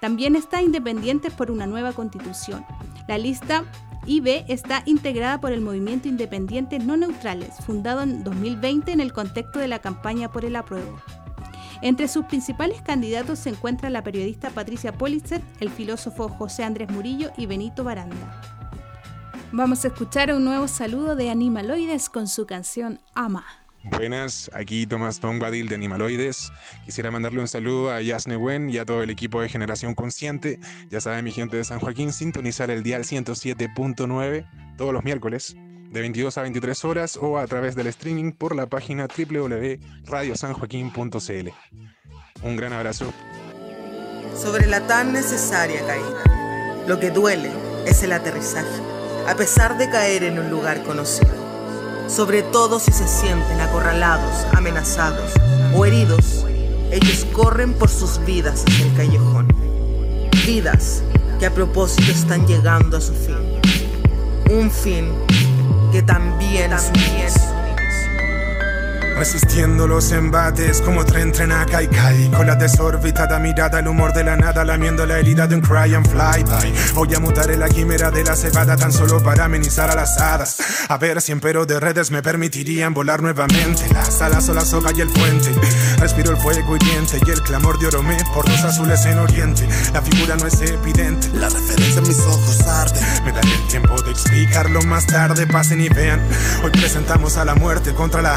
[0.00, 2.64] También está independiente por una nueva constitución.
[3.08, 3.64] La lista
[4.06, 9.58] IB está integrada por el Movimiento Independiente No Neutrales, fundado en 2020 en el contexto
[9.58, 11.00] de la campaña por el apruebo.
[11.82, 17.30] Entre sus principales candidatos se encuentra la periodista Patricia Politzer, el filósofo José Andrés Murillo
[17.36, 18.40] y Benito Baranda.
[19.52, 23.61] Vamos a escuchar un nuevo saludo de Animaloides con su canción Ama.
[23.84, 26.52] Buenas, aquí Tomás Tombadil de Animaloides.
[26.84, 30.60] Quisiera mandarle un saludo a Yasne Wen y a todo el equipo de Generación Consciente.
[30.88, 35.56] Ya saben, mi gente de San Joaquín, sintonizar el dial 107.9 todos los miércoles
[35.90, 41.48] de 22 a 23 horas o a través del streaming por la página www.radiosanjoaquín.cl.
[42.42, 43.12] Un gran abrazo.
[44.36, 46.22] Sobre la tan necesaria caída,
[46.86, 47.50] lo que duele
[47.86, 48.80] es el aterrizaje,
[49.28, 51.41] a pesar de caer en un lugar conocido.
[52.14, 55.32] Sobre todo si se sienten acorralados, amenazados
[55.74, 56.44] o heridos,
[56.90, 59.48] ellos corren por sus vidas hacia el callejón.
[60.44, 61.02] Vidas
[61.38, 63.38] que a propósito están llegando a su fin.
[64.50, 65.08] Un fin
[65.90, 66.92] que también, es
[69.16, 74.12] Resistiendo los embates como tren, tren a kai kai Con la desorbitada mirada, el humor
[74.12, 76.72] de la nada Lamiendo la herida de un cry and fly by.
[76.94, 80.58] Voy a mutar la quimera de la cebada Tan solo para amenizar a las hadas.
[80.88, 83.88] A ver si pero de redes me permitirían volar nuevamente.
[83.92, 85.50] Las alas o la soga y el puente.
[85.98, 89.66] Respiro el fuego hiriente y el clamor de Oromé Por los azules en oriente.
[89.92, 93.00] La figura no es evidente La referencia en mis ojos arde.
[93.24, 96.20] Me daré el tiempo de explicarlo más tarde Pasen y vean.
[96.62, 98.36] Hoy presentamos a la muerte contra la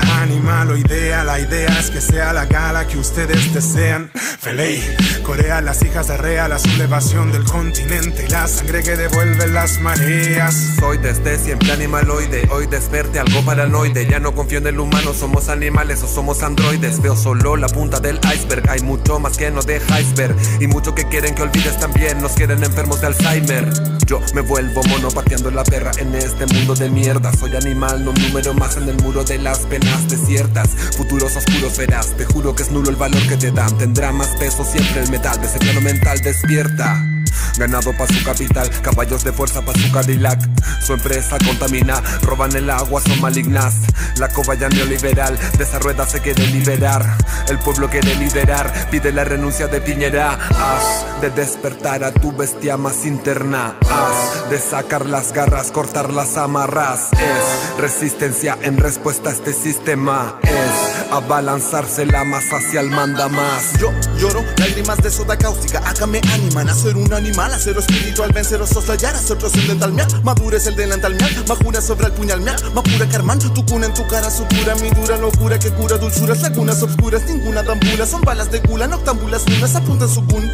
[0.74, 4.10] idea, la idea es que sea la gala que ustedes desean.
[4.40, 4.82] Feley,
[5.24, 10.56] Corea, las hijas de Rea, la sublevación del continente, la sangre que devuelve las mareas.
[10.80, 14.08] Soy desde siempre animaloide, hoy desperte algo paranoide.
[14.08, 17.02] Ya no confío en el humano, somos animales o somos androides.
[17.02, 20.36] Veo solo la punta del iceberg, hay mucho más que no de iceberg.
[20.60, 23.72] Y mucho que quieren que olvides también, nos quieren enfermos de Alzheimer.
[24.08, 27.32] Yo me vuelvo mono pateando la perra en este mundo de mierda.
[27.34, 30.55] Soy animal, no número más en el muro de las penas desiertas.
[30.64, 33.78] Futuros oscuros verás, te juro que es nulo el valor que te dan.
[33.78, 37.15] Tendrá más peso siempre el metal de mental despierta.
[37.58, 40.40] Ganado pa' su capital, caballos de fuerza pa' su Cadillac.
[40.82, 43.76] Su empresa contamina, roban el agua, son malignas.
[44.18, 47.18] La cobaya neoliberal, de esa rueda se quiere liberar.
[47.48, 50.34] El pueblo quiere liderar, pide la renuncia de Piñera.
[50.34, 53.76] Has de despertar a tu bestia más interna.
[53.90, 57.10] Has de sacar las garras, cortar las amarras.
[57.14, 60.40] Es resistencia en respuesta a este sistema.
[60.44, 63.74] Es abalanzarse la más hacia el manda más.
[63.80, 67.78] Yo lloro lágrimas de soda cáustica, acá me animan a ser un animal, a ser
[67.78, 70.08] espiritual, vencer o soslayar, a ser trascendental mía.
[70.24, 74.06] Madurez el delantal mía, majura sobre el puñal mía, pura carmán, tu cuna en tu
[74.08, 78.52] cara, su cura, mi dura locura que cura dulzuras, lagunas obscuras, ninguna dambula, son balas
[78.52, 80.50] de gula, noctámbulas, unas apuntan su gun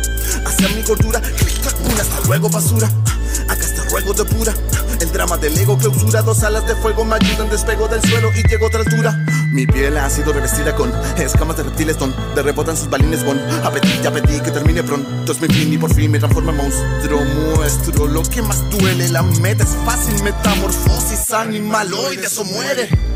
[0.46, 1.22] hacia mi cordura,
[2.00, 2.90] hasta luego basura,
[3.48, 4.54] acá está ruego de pura.
[5.02, 8.48] El drama del ego clausura, dos alas de fuego me ayudan, despego del suelo y
[8.48, 9.26] llego a otra altura.
[9.52, 13.42] Mi piel ha sido revestida con escamas de reptiles donde rebotan sus balines bon.
[13.64, 17.20] Apetí, apetí que termine pronto es mi fin y por fin me transforma en monstruo.
[17.56, 23.11] Muestro lo que más duele, la meta es fácil, metamorfosis animal, hoy de eso muere.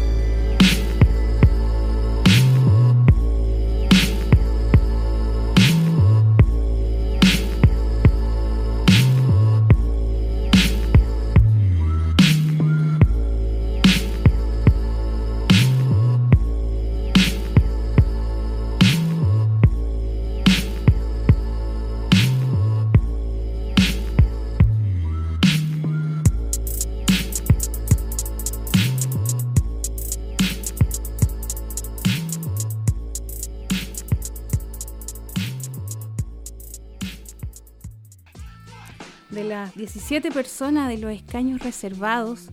[39.75, 42.49] 17 personas de los escaños reservados,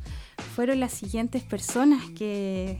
[0.56, 2.78] fueron las siguientes personas que,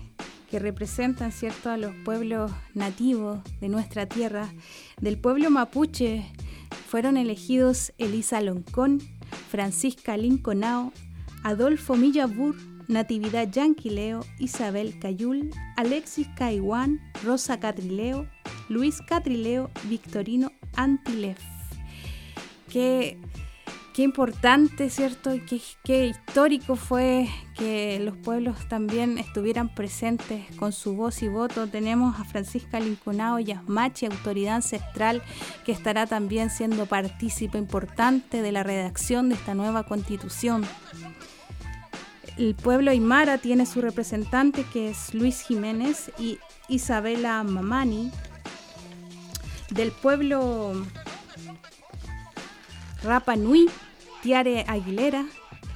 [0.51, 1.71] que representan ¿cierto?
[1.71, 4.53] a los pueblos nativos de nuestra tierra.
[5.01, 6.27] Del pueblo mapuche
[6.89, 9.01] fueron elegidos Elisa Loncón,
[9.51, 10.93] Francisca Linconao,
[11.45, 12.57] Adolfo Millabur,
[12.89, 18.27] Natividad Yanquileo, Isabel Cayul, Alexis Caiwan, Rosa Catrileo,
[18.69, 21.39] Luis Catrileo, Victorino Antilef.
[22.69, 23.19] Que
[23.93, 25.35] qué importante, ¿cierto?
[25.35, 25.43] Y
[25.85, 31.67] qué, histórico fue que los pueblos también estuvieran presentes con su voz y voto.
[31.67, 35.23] Tenemos a Francisca Linconao Yasmachi, autoridad ancestral,
[35.65, 40.65] que estará también siendo partícipe importante de la redacción de esta nueva constitución.
[42.39, 46.39] El pueblo Aymara tiene su representante que es Luis Jiménez y
[46.69, 48.11] Isabela Mamani.
[49.71, 50.75] Del pueblo
[53.03, 53.69] Rapa Nui,
[54.23, 55.27] Tiare Aguilera,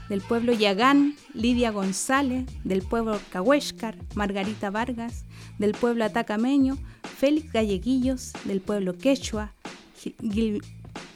[0.09, 5.24] del pueblo Yagán, Lidia González, del pueblo Cahuéscar, Margarita Vargas,
[5.59, 9.53] del pueblo Atacameño, Félix Galleguillos, del pueblo Quechua,
[9.97, 10.62] Gil,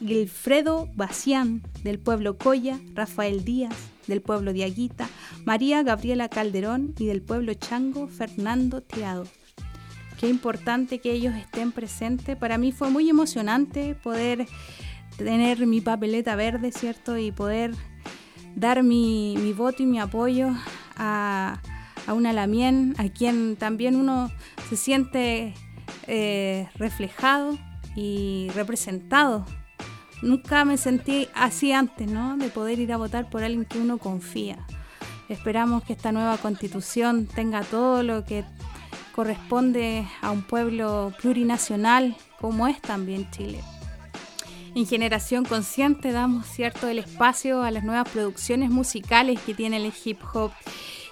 [0.05, 3.77] Gilfredo Bacián, del pueblo Coya, Rafael Díaz,
[4.09, 5.09] del pueblo Diaguita,
[5.45, 9.27] María Gabriela Calderón y del pueblo Chango, Fernando Tirado.
[10.19, 12.37] Qué importante que ellos estén presentes.
[12.37, 14.47] Para mí fue muy emocionante poder
[15.25, 17.19] tener mi papeleta verde, ¿cierto?
[17.19, 17.73] Y poder
[18.55, 20.51] dar mi, mi voto y mi apoyo
[20.97, 21.61] a,
[22.07, 24.31] a una Lamien, a quien también uno
[24.69, 25.55] se siente
[26.07, 27.59] eh, reflejado
[27.95, 29.45] y representado.
[30.23, 32.37] Nunca me sentí así antes, ¿no?
[32.37, 34.59] De poder ir a votar por alguien que uno confía.
[35.29, 38.45] Esperamos que esta nueva constitución tenga todo lo que
[39.15, 43.61] corresponde a un pueblo plurinacional como es también Chile.
[44.75, 49.93] En Generación Consciente damos cierto el espacio a las nuevas producciones musicales que tiene el
[50.05, 50.53] hip hop.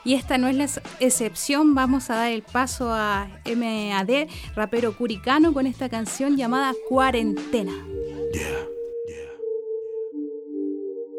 [0.04, 0.68] Y esta no es la
[1.00, 7.72] excepción, vamos a dar el paso a MAD, rapero curicano, con esta canción llamada Cuarentena.
[8.32, 8.66] Yeah,
[9.08, 9.32] yeah.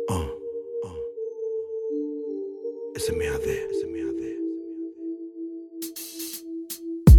[0.10, 0.32] Uh,
[0.84, 1.00] uh.
[2.98, 3.80] SMAD.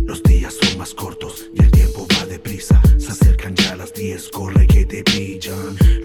[0.07, 2.83] Los días son más cortos y el tiempo va deprisa.
[2.99, 4.67] Se acercan ya las 10, corre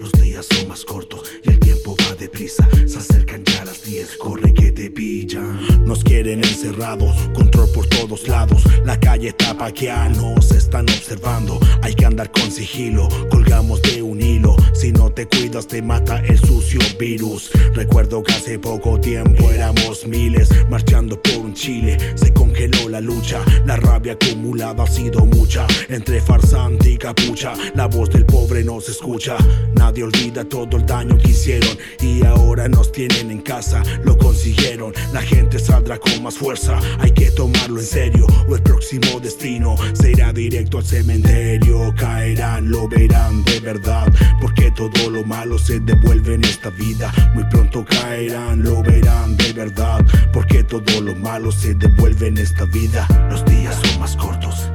[0.00, 2.66] Los días son más cortos y el tiempo va deprisa.
[2.86, 5.84] Se acercan ya las 10, corre que te pillan.
[5.84, 8.62] Nos quieren encerrados, control por todos lados.
[8.86, 11.60] La calle está paqueada, nos están observando.
[11.82, 14.22] Hay que andar con sigilo, colgamos de un
[14.72, 17.50] Si no te cuidas, te mata el sucio virus.
[17.74, 21.96] Recuerdo que hace poco tiempo éramos miles marchando por un Chile.
[22.14, 25.66] Se congeló la lucha, la rabia acumulada ha sido mucha.
[25.88, 29.36] Entre farsante y capucha, la voz del pobre no se escucha.
[29.74, 33.82] Nadie olvida todo el daño que hicieron y ahora nos tienen en casa.
[34.04, 36.78] Lo consiguieron, la gente saldrá con más fuerza.
[36.98, 41.94] Hay que tomarlo en serio o el próximo destino se irá directo al cementerio.
[41.96, 47.12] Caerán, lo verán de verdad, porque todo lo malo se devuelve en esta vida.
[47.34, 52.64] Muy pronto caerán, lo verán de verdad, porque todo lo malo se devuelve en esta
[52.64, 53.06] vida.
[53.30, 54.70] Los días son más cortos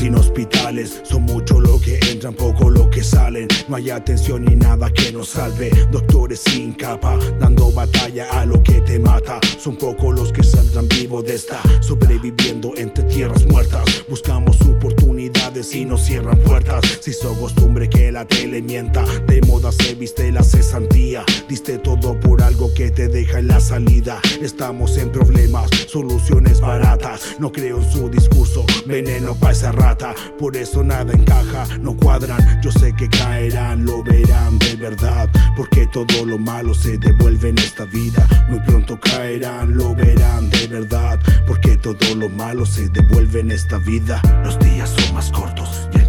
[0.00, 3.46] Sin hospitales, son mucho lo que entran, poco lo que salen.
[3.68, 5.70] No hay atención ni nada que nos salve.
[5.92, 9.38] Doctores sin capa, dando batalla a lo que te mata.
[9.58, 13.84] Son pocos los que saldrán vivos de esta, sobreviviendo entre tierras muertas.
[14.08, 16.80] Buscamos oportunidades y nos cierran puertas.
[17.02, 21.26] Si son costumbre que la tele mienta, de moda se viste la cesantía.
[21.46, 24.18] Diste todo por algo que te deja en la salida.
[24.40, 27.36] Estamos en problemas, soluciones baratas.
[27.38, 29.89] No creo en su discurso, veneno pa' esa rata.
[30.38, 32.60] Por eso nada encaja, no cuadran.
[32.62, 35.28] Yo sé que caerán, lo verán de verdad.
[35.56, 38.26] Porque todo lo malo se devuelve en esta vida.
[38.48, 41.18] Muy pronto caerán, lo verán de verdad.
[41.46, 44.22] Porque todo lo malo se devuelve en esta vida.
[44.44, 46.06] Los días son más cortos y el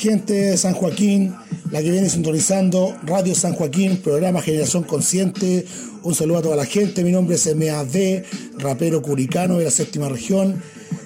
[0.00, 1.34] gente de San Joaquín,
[1.70, 5.66] la que viene sintonizando Radio San Joaquín, programa Generación Consciente.
[6.02, 7.04] Un saludo a toda la gente.
[7.04, 8.22] Mi nombre es MAD,
[8.56, 10.62] rapero curicano de la séptima región.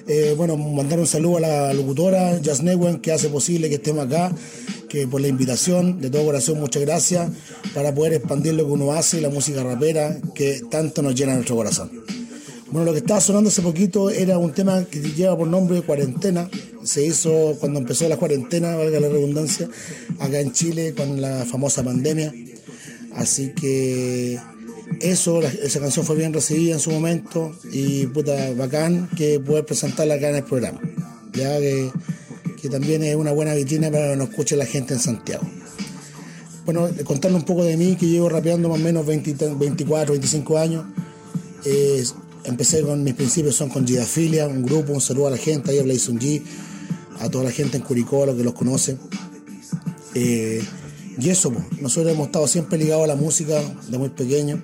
[0.07, 4.05] Eh, bueno, mandar un saludo a la locutora Jazz Newen, que hace posible que estemos
[4.05, 4.31] acá,
[4.87, 7.29] que por la invitación, de todo corazón, muchas gracias,
[7.73, 11.57] para poder expandir lo que uno hace, la música rapera, que tanto nos llena nuestro
[11.57, 11.91] corazón.
[12.75, 16.49] Bueno, lo que estaba sonando hace poquito era un tema que lleva por nombre Cuarentena.
[16.83, 19.69] Se hizo cuando empezó la cuarentena, valga la redundancia,
[20.19, 22.33] acá en Chile con la famosa pandemia.
[23.13, 24.37] Así que
[24.99, 30.15] eso, esa canción fue bien recibida en su momento y puta, bacán que poder presentarla
[30.15, 30.81] acá en el programa.
[31.31, 31.89] Ya que,
[32.61, 35.47] que también es una buena vitrina para que nos escuche la gente en Santiago.
[36.65, 40.85] Bueno, contarle un poco de mí, que llevo rapeando más o menos 24, 25 años.
[41.63, 42.03] Eh,
[42.45, 45.79] empecé con mis principios, son con Gidafilia, un grupo, un saludo a la gente, ahí
[45.79, 46.41] a Blazon G,
[47.19, 48.99] a toda la gente en Curicó, a los que los conocen.
[50.13, 50.63] Eh,
[51.17, 54.61] y eso, nosotros hemos estado siempre ligados a la música de muy pequeño,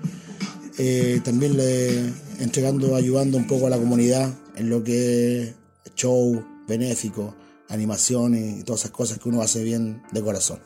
[0.77, 5.55] eh, también le, entregando, ayudando un poco a la comunidad en lo que es
[5.95, 7.35] show, benéfico,
[7.69, 10.59] animaciones y todas esas cosas que uno hace bien de corazón.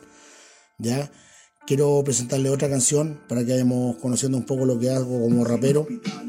[0.78, 1.10] ¿Ya?
[1.66, 5.86] Quiero presentarle otra canción para que vayamos conociendo un poco lo que hago como rapero,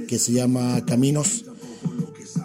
[0.07, 1.45] que se llama Caminos.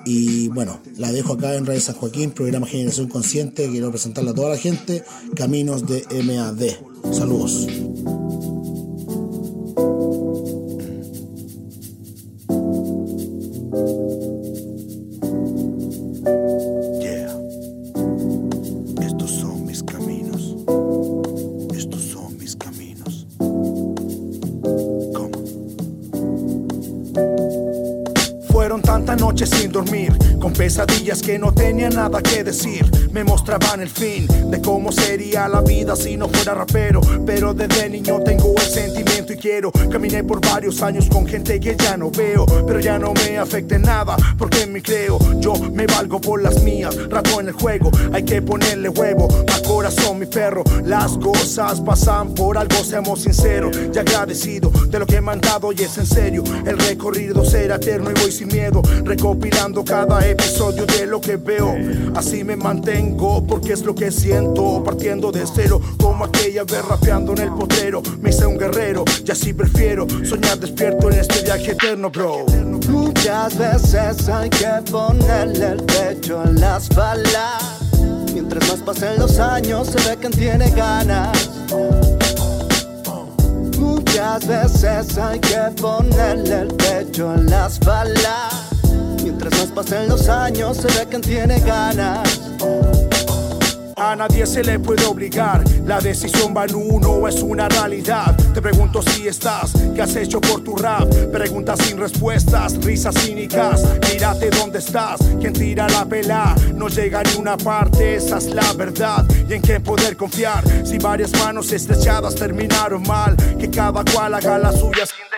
[0.04, 3.68] Y bueno, la dejo acá en Radio San Joaquín, programa Generación Consciente.
[3.70, 5.04] Quiero presentarla a toda la gente.
[5.34, 7.14] Caminos de MAD.
[7.14, 7.66] Saludos.
[32.02, 32.84] Nada que decir.
[33.12, 37.00] Me mostraban el fin de cómo sería la vida si no fuera rapero.
[37.24, 39.70] Pero desde niño tengo el sentimiento y quiero.
[39.70, 42.44] Caminé por varios años con gente que ya no veo.
[42.66, 45.18] Pero ya no me afecte nada porque me creo.
[45.38, 47.92] Yo me valgo por las mías rato en el juego.
[48.12, 50.64] Hay que ponerle huevo a corazón mi perro.
[50.84, 53.78] Las cosas pasan por algo seamos sinceros.
[53.94, 56.42] Y agradecido de lo que me han dado y es en serio.
[56.66, 61.91] El recorrido será eterno y voy sin miedo recopilando cada episodio de lo que veo.
[62.14, 64.82] Así me mantengo porque es lo que siento.
[64.84, 68.02] Partiendo de cero, como aquella vez rapeando en el potrero.
[68.20, 72.46] Me hice un guerrero y así prefiero soñar despierto en este viaje eterno, bro.
[72.88, 77.80] Muchas veces hay que ponerle el pecho en las balas.
[78.32, 81.50] Mientras más pasen los años, se ve quien tiene ganas.
[83.78, 88.71] Muchas veces hay que ponerle el pecho en las balas.
[89.32, 92.38] Mientras más pasen los años, se ve quien tiene ganas.
[93.96, 98.36] A nadie se le puede obligar, la decisión va uno, es una realidad.
[98.52, 101.08] Te pregunto si estás, ¿qué has hecho por tu rap?
[101.32, 103.82] Preguntas sin respuestas, risas cínicas.
[104.12, 106.54] Mírate dónde estás, quien tira la pela.
[106.74, 109.24] No llega ni una parte, esa es la verdad.
[109.48, 113.34] Y en qué poder confiar, si varias manos estrechadas terminaron mal.
[113.58, 115.31] Que cada cual haga la suya sin dejar de amar.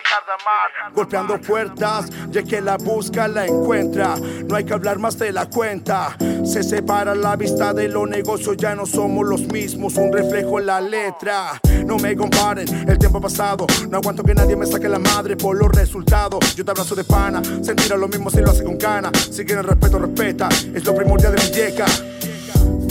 [0.95, 4.17] Golpeando puertas, ya que la busca la encuentra.
[4.47, 6.17] No hay que hablar más de la cuenta.
[6.45, 10.67] Se separa la vista de lo negocio ya no somos los mismos, un reflejo en
[10.67, 11.61] la letra.
[11.87, 13.67] No me comparen, el tiempo ha pasado.
[13.89, 16.55] No aguanto que nadie me saque la madre por los resultados.
[16.55, 19.11] Yo te abrazo de pana, sentirá lo mismo si lo hace con cana.
[19.15, 21.87] Si quieren respeto, respeta, es lo primordial de mi yeca.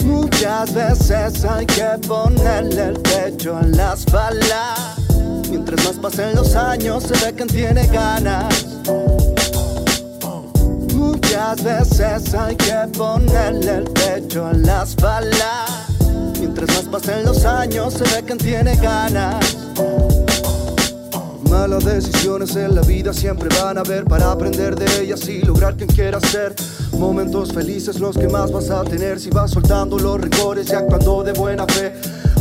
[0.03, 5.02] Muchas veces hay que ponerle el pecho en las balas.
[5.53, 8.65] Mientras más pasen los años, se ve quien tiene ganas.
[10.95, 15.69] Muchas veces hay que ponerle el pecho en las balas.
[16.39, 19.55] Mientras más pasen los años, se ve quien tiene ganas.
[21.47, 25.75] Malas decisiones en la vida siempre van a haber para aprender de ellas y lograr
[25.75, 26.55] quien quiera ser.
[26.97, 31.23] Momentos felices los que más vas a tener si vas soltando los rigores y actuando
[31.23, 31.93] de buena fe.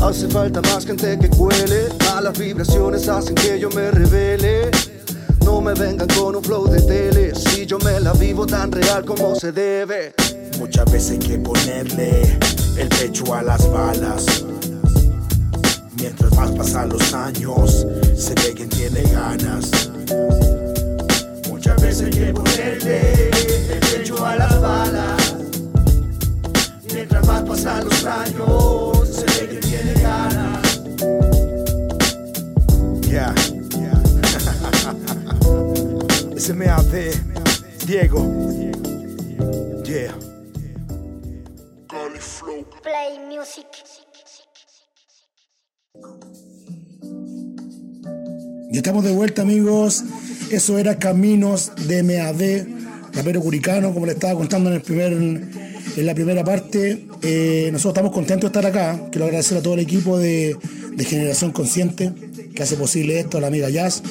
[0.03, 4.71] Hace falta más gente que cuele, malas vibraciones hacen que yo me revele.
[5.47, 9.03] No me vengan con un flow de tele, si yo me la vivo tan real
[9.05, 10.13] como se debe.
[10.59, 12.39] Muchas veces hay que ponerle
[12.77, 14.45] el pecho a las balas.
[15.97, 19.71] Mientras más pasan los años, se ve quien tiene ganas.
[21.49, 23.31] Muchas veces hay que ponerle
[23.73, 25.35] el pecho a las balas.
[26.93, 29.01] Mientras más pasan los años,
[36.43, 37.12] SMAD,
[37.86, 38.18] Diego.
[39.84, 40.12] Yeah.
[42.82, 43.68] Play music.
[48.72, 50.03] Y estamos de vuelta, amigos.
[50.51, 56.07] Eso era Caminos de MAD, rapero curicano, como le estaba contando en, el primer, en
[56.07, 57.07] la primera parte.
[57.22, 59.01] Eh, nosotros estamos contentos de estar acá.
[59.12, 60.57] Quiero agradecer a todo el equipo de,
[60.90, 62.12] de Generación Consciente
[62.53, 64.03] que hace posible esto, a la amiga Jazz,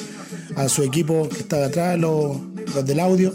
[0.56, 2.38] a su equipo que está atrás, los,
[2.74, 3.32] los del audio.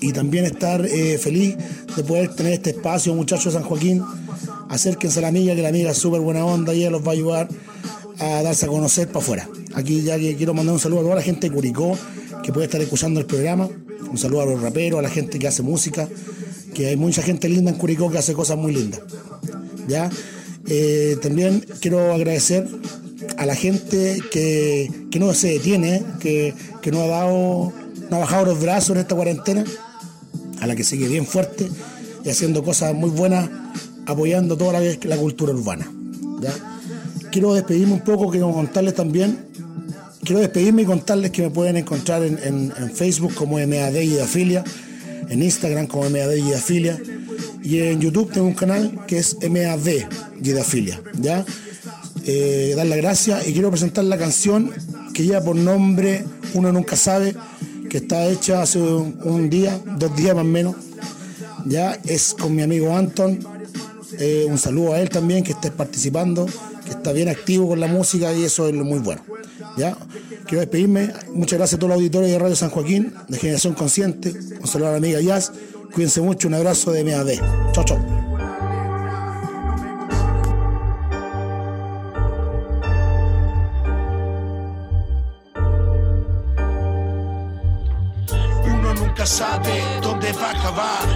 [0.00, 1.56] Y también estar eh, feliz
[1.96, 4.02] de poder tener este espacio, muchachos de San Joaquín.
[4.68, 7.10] Acérquense a la amiga, que la amiga es súper buena onda y ella los va
[7.10, 7.48] a ayudar
[8.18, 9.48] a darse a conocer para afuera.
[9.74, 11.96] Aquí ya que quiero mandar un saludo a toda la gente de Curicó
[12.42, 13.68] que puede estar escuchando el programa.
[14.10, 16.08] Un saludo a los raperos, a la gente que hace música,
[16.74, 19.00] que hay mucha gente linda en Curicó que hace cosas muy lindas.
[19.88, 20.10] ¿Ya?
[20.66, 22.68] Eh, también quiero agradecer
[23.36, 27.72] a la gente que, que no se detiene, que, que no ha dado,
[28.10, 29.64] no ha bajado los brazos en esta cuarentena,
[30.60, 31.68] a la que sigue bien fuerte
[32.24, 33.48] y haciendo cosas muy buenas,
[34.06, 35.90] apoyando toda la, la cultura urbana.
[37.30, 39.38] Quiero despedirme un poco, quiero contarles también,
[40.22, 44.62] quiero despedirme y contarles que me pueden encontrar en, en- Facebook como MAD y Afilia,
[45.28, 46.98] en Instagram como MAD y Afilia,
[47.62, 49.88] y en YouTube tengo un canal que es MAD
[50.42, 51.44] y Afilia, ¿ya?
[52.26, 54.72] Eh, dar las gracias y quiero presentar la canción
[55.12, 57.34] que lleva por nombre Uno Nunca Sabe,
[57.90, 60.76] que está hecha hace un, día, dos días más o menos.
[61.66, 63.38] Ya es con mi amigo Anton.
[64.18, 66.46] Eh, un saludo a él también que esté participando,
[66.84, 69.22] que está bien activo con la música y eso es muy bueno.
[69.76, 69.96] Ya
[70.46, 71.12] quiero despedirme.
[71.32, 74.32] Muchas gracias a todos los auditores de Radio San Joaquín, de Generación Consciente.
[74.60, 75.52] Un saludo a la amiga Jazz.
[75.92, 77.72] Cuídense mucho, un abrazo de MAD.
[77.72, 78.13] Chao, chao.
[90.64, 91.13] Dónde va a acabar,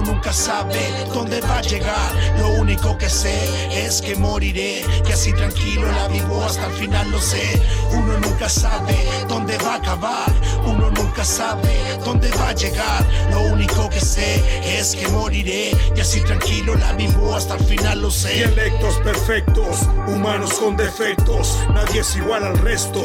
[0.00, 0.80] uno nunca sabe
[1.12, 2.12] dónde va a llegar.
[2.38, 3.38] Lo único que sé
[3.72, 7.60] es que moriré, que así tranquilo la vivo hasta el final, lo sé.
[7.92, 8.96] Uno nunca sabe
[9.28, 10.32] dónde va a acabar,
[10.64, 13.04] uno nunca sabe dónde va a llegar.
[13.30, 18.02] Lo único que sé es que moriré, y así tranquilo la vivo hasta el final,
[18.02, 18.34] lo sé.
[18.34, 23.02] Dialectos perfectos, humanos con defectos, nadie es igual al resto.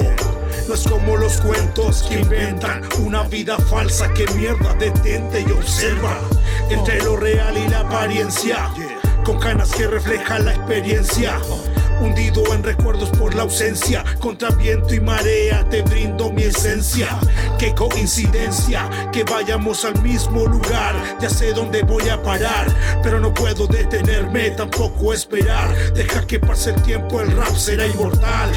[0.67, 6.17] No es como los cuentos que inventan una vida falsa que mierda detente y observa
[6.69, 8.69] entre lo real y la apariencia,
[9.23, 11.39] con canas que reflejan la experiencia.
[12.01, 17.07] Hundido en recuerdos por la ausencia, contra viento y marea te brindo mi esencia.
[17.57, 20.95] Qué coincidencia que vayamos al mismo lugar.
[21.19, 22.67] Ya sé dónde voy a parar,
[23.01, 25.73] pero no puedo detenerme, tampoco esperar.
[25.93, 28.51] Deja que pase el tiempo, el rap será inmortal.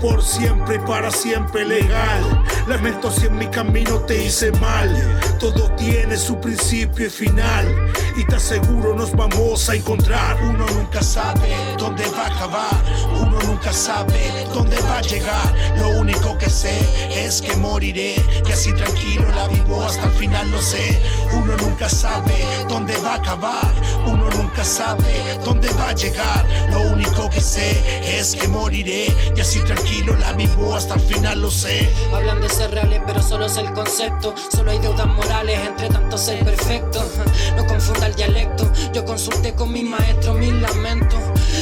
[0.00, 2.44] Por siempre y para siempre legal.
[2.66, 5.20] Lamento si en mi camino te hice mal.
[5.38, 7.92] Todo tiene su principio y final.
[8.16, 10.36] Y te aseguro nos vamos a encontrar.
[10.42, 12.79] Uno nunca sabe dónde va a acabar,
[13.20, 15.54] uno nunca sabe dónde va a llegar.
[15.76, 16.78] Lo único que sé
[17.10, 18.14] es que moriré,
[18.44, 21.00] que así tranquilo la vivo hasta el final, lo sé.
[21.32, 23.72] Uno nunca sabe dónde va a acabar,
[24.06, 26.46] uno nunca sabe dónde va a llegar.
[26.70, 31.40] Lo único que sé es que moriré, y así tranquilo la vivo hasta el final,
[31.42, 31.90] lo sé.
[32.14, 34.34] Hablan de ser reales, pero solo es el concepto.
[34.50, 37.04] Solo hay deudas morales, entre tanto ser perfecto.
[37.56, 38.70] No confunda el dialecto.
[38.92, 41.09] Yo consulté con mi maestro mil lamentos,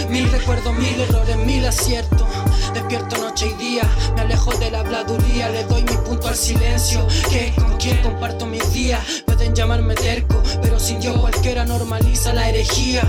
[0.09, 2.23] mil recuerdos, mil errores, mil aciertos.
[2.75, 3.83] Despierto noche y día,
[4.15, 7.07] me alejo de la habladuría, le doy mi punto al silencio.
[7.31, 12.49] Que con quien comparto mis días, pueden llamarme terco, pero sin yo cualquiera normaliza la
[12.49, 13.03] herejía.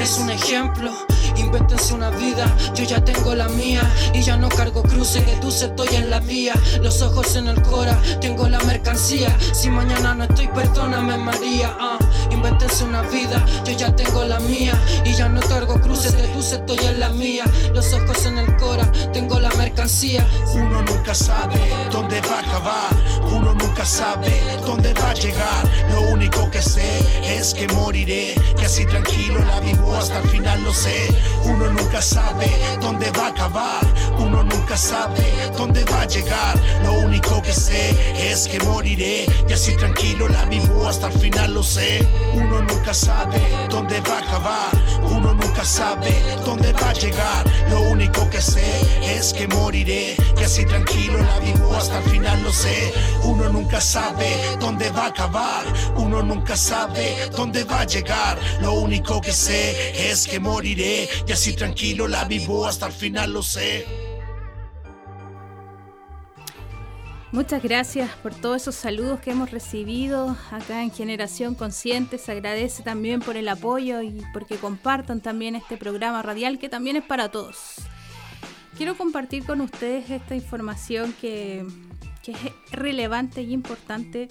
[0.00, 0.92] Es un ejemplo.
[1.36, 3.82] Invéntense una vida, yo ya tengo la mía
[4.12, 6.54] y ya no cargo cruces, tú estoy en la vía.
[6.80, 9.36] Los ojos en el cora, tengo la mercancía.
[9.52, 11.76] Si mañana no estoy, perdóname María.
[11.80, 11.98] ah.
[12.30, 16.38] Invéntense una vida, yo ya tengo la mía y ya no cargo cruces, de tú
[16.40, 17.44] estoy en la mía.
[17.74, 20.26] Los ojos en el cora, tengo la mercancía.
[20.54, 22.90] Uno nunca sabe dónde va a acabar,
[23.30, 25.64] uno nunca sabe dónde va a llegar.
[25.90, 30.62] Lo único que sé es que moriré, que así tranquilo la vivo hasta el final,
[30.62, 31.08] lo sé.
[31.44, 33.84] Uno nunca sabe dónde va a acabar,
[34.18, 35.24] uno nunca sabe
[35.56, 36.58] dónde va a llegar.
[36.82, 41.54] Lo único que sé es que moriré, y así tranquilo la vivo hasta el final,
[41.54, 42.06] lo sé.
[42.32, 44.70] Uno nunca sabe dónde va a acabar,
[45.10, 47.44] uno nunca sabe dónde va a llegar.
[47.70, 52.52] Lo único que sé es que moriré, así tranquilo la vivo hasta el final, lo
[52.52, 52.92] sé.
[53.24, 54.28] Uno nunca sabe
[54.60, 55.64] dónde va a acabar,
[55.96, 58.38] uno nunca sabe dónde va a llegar.
[58.60, 63.32] Lo único que sé es que moriré, y así tranquilo la vivo hasta el final,
[63.32, 63.86] lo sé.
[67.34, 72.16] Muchas gracias por todos esos saludos que hemos recibido acá en Generación Consciente.
[72.16, 76.94] Se agradece también por el apoyo y porque compartan también este programa radial que también
[76.94, 77.80] es para todos.
[78.76, 81.64] Quiero compartir con ustedes esta información que,
[82.26, 82.36] es
[82.72, 84.28] relevante y importante.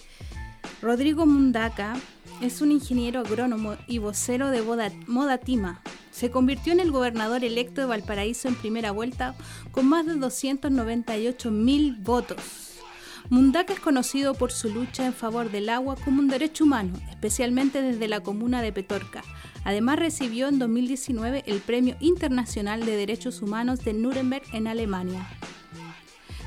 [0.82, 1.96] Rodrigo Mundaca
[2.42, 4.62] es un ingeniero agrónomo y vocero de
[5.08, 5.82] Modatima.
[6.12, 9.34] Se convirtió en el gobernador electo de Valparaíso en primera vuelta
[9.72, 12.82] con más de 298 mil votos.
[13.30, 17.82] Mundaca es conocido por su lucha en favor del agua como un derecho humano, especialmente
[17.82, 19.24] desde la comuna de Petorca.
[19.64, 25.28] Además recibió en 2019 el Premio Internacional de Derechos Humanos de Nuremberg en Alemania.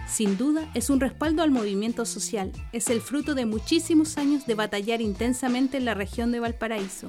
[0.06, 4.54] Sin duda, es un respaldo al movimiento social, es el fruto de muchísimos años de
[4.54, 7.08] batallar intensamente en la región de Valparaíso,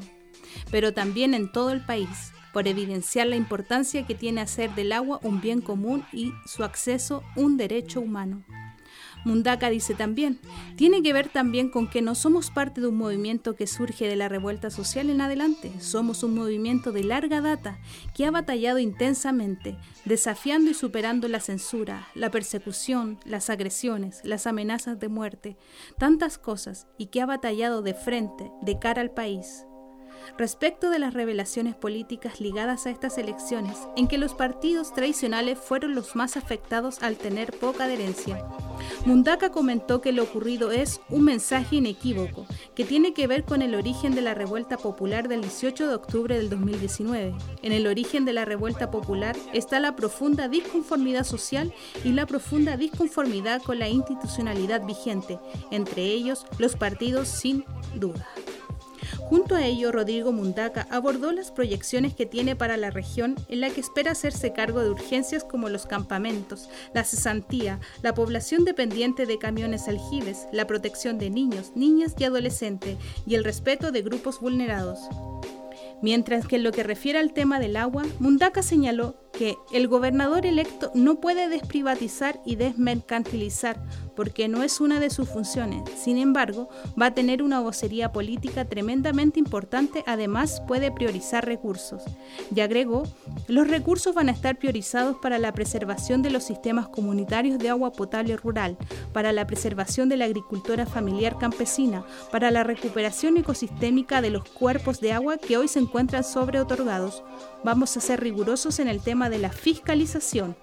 [0.72, 5.20] pero también en todo el país, por evidenciar la importancia que tiene hacer del agua
[5.22, 8.44] un bien común y su acceso un derecho humano.
[9.28, 10.40] Mundaka dice también,
[10.78, 14.16] tiene que ver también con que no somos parte de un movimiento que surge de
[14.16, 17.78] la revuelta social en adelante, somos un movimiento de larga data
[18.16, 25.00] que ha batallado intensamente, desafiando y superando la censura, la persecución, las agresiones, las amenazas
[25.00, 25.58] de muerte,
[25.98, 29.66] tantas cosas, y que ha batallado de frente, de cara al país,
[30.38, 35.96] respecto de las revelaciones políticas ligadas a estas elecciones, en que los partidos tradicionales fueron
[35.96, 38.44] los más afectados al tener poca adherencia.
[39.06, 43.76] Mundaka comentó que lo ocurrido es un mensaje inequívoco, que tiene que ver con el
[43.76, 47.34] origen de la revuelta popular del 18 de octubre del 2019.
[47.62, 51.74] En el origen de la revuelta popular está la profunda disconformidad social
[52.04, 55.40] y la profunda disconformidad con la institucionalidad vigente,
[55.72, 57.66] entre ellos los partidos sin
[57.96, 58.28] duda.
[59.30, 63.70] Junto a ello, Rodrigo Mundaca abordó las proyecciones que tiene para la región en la
[63.70, 69.38] que espera hacerse cargo de urgencias como los campamentos, la cesantía, la población dependiente de
[69.38, 75.00] camiones aljibes, la protección de niños, niñas y adolescentes y el respeto de grupos vulnerados.
[76.02, 80.46] Mientras que en lo que refiere al tema del agua, Mundaca señaló que el gobernador
[80.46, 83.78] electo no puede desprivatizar y desmercantilizar
[84.18, 85.84] porque no es una de sus funciones.
[85.96, 92.04] Sin embargo, va a tener una vocería política tremendamente importante, además puede priorizar recursos.
[92.54, 93.04] Y agregó,
[93.48, 97.92] los recursos van a estar priorizados para la preservación de los sistemas comunitarios de agua
[97.92, 98.76] potable rural,
[99.14, 105.00] para la preservación de la agricultura familiar campesina, para la recuperación ecosistémica de los cuerpos
[105.00, 107.24] de agua que hoy se encuentran sobre otorgados.
[107.64, 110.56] Vamos a ser rigurosos en el tema de la fiscalización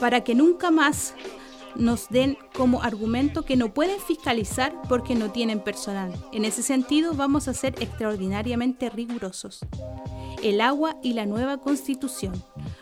[0.00, 1.14] para que nunca más
[1.78, 6.12] nos den como argumento que no pueden fiscalizar porque no tienen personal.
[6.32, 9.60] En ese sentido, vamos a ser extraordinariamente rigurosos.
[10.42, 12.34] El agua y la nueva constitución.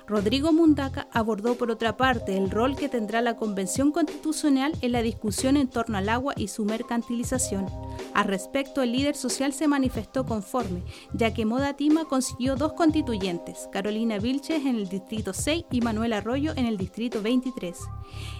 [0.07, 5.03] Rodrigo Mundaca abordó por otra parte el rol que tendrá la Convención Constitucional en la
[5.03, 7.67] discusión en torno al agua y su mercantilización.
[8.13, 10.83] Al respecto, el líder social se manifestó conforme,
[11.15, 16.13] ya que Moda Tima consiguió dos constituyentes, Carolina Vilches en el Distrito 6 y Manuel
[16.13, 17.79] Arroyo en el Distrito 23.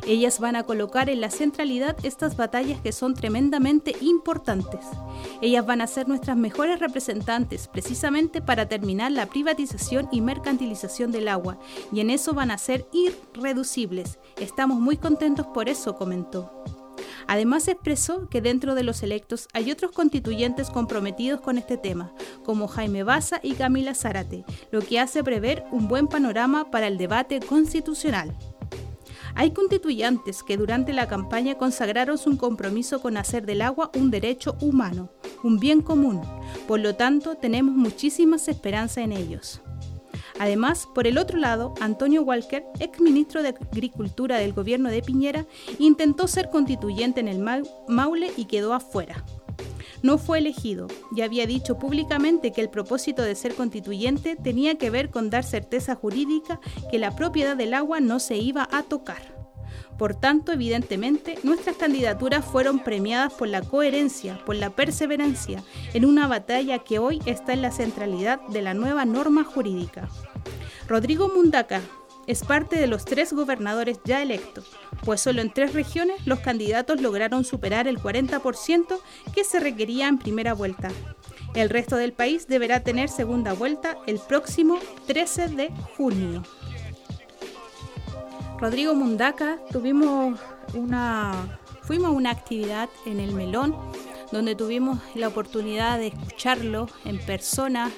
[0.07, 4.81] Ellas van a colocar en la centralidad estas batallas que son tremendamente importantes.
[5.41, 11.29] Ellas van a ser nuestras mejores representantes precisamente para terminar la privatización y mercantilización del
[11.29, 11.59] agua
[11.91, 14.19] y en eso van a ser irreducibles.
[14.39, 16.53] Estamos muy contentos por eso, comentó.
[17.27, 22.13] Además expresó que dentro de los electos hay otros constituyentes comprometidos con este tema,
[22.45, 26.99] como Jaime Baza y Camila Zárate, lo que hace prever un buen panorama para el
[26.99, 28.37] debate constitucional.
[29.37, 34.57] Hay constituyentes que durante la campaña consagraron su compromiso con hacer del agua un derecho
[34.61, 35.11] humano,
[35.43, 36.21] un bien común,
[36.69, 39.61] por lo tanto tenemos muchísimas esperanzas en ellos.
[40.39, 45.47] Además, por el otro lado, Antonio Walker, ex ministro de Agricultura del gobierno de Piñera,
[45.79, 47.45] intentó ser constituyente en el
[47.89, 49.25] Maule y quedó afuera.
[50.05, 50.87] No fue elegido
[51.17, 55.45] y había dicho públicamente que el propósito de ser constituyente tenía que ver con dar
[55.45, 59.35] certeza jurídica que la propiedad del agua no se iba a tocar.
[59.97, 65.63] Por tanto, evidentemente, nuestras candidaturas fueron premiadas por la coherencia, por la perseverancia,
[65.95, 70.11] en una batalla que hoy está en la centralidad de la nueva norma jurídica.
[70.87, 71.81] Rodrigo Mundaca
[72.27, 74.71] es parte de los tres gobernadores ya electos,
[75.05, 78.99] pues solo en tres regiones los candidatos lograron superar el 40%
[79.35, 80.89] que se requería en primera vuelta.
[81.55, 86.43] El resto del país deberá tener segunda vuelta el próximo 13 de junio.
[88.59, 90.41] Rodrigo Mundaca, tuvimos
[90.75, 93.77] una, fuimos una actividad en el Melón,
[94.33, 97.91] donde tuvimos la oportunidad de escucharlo en persona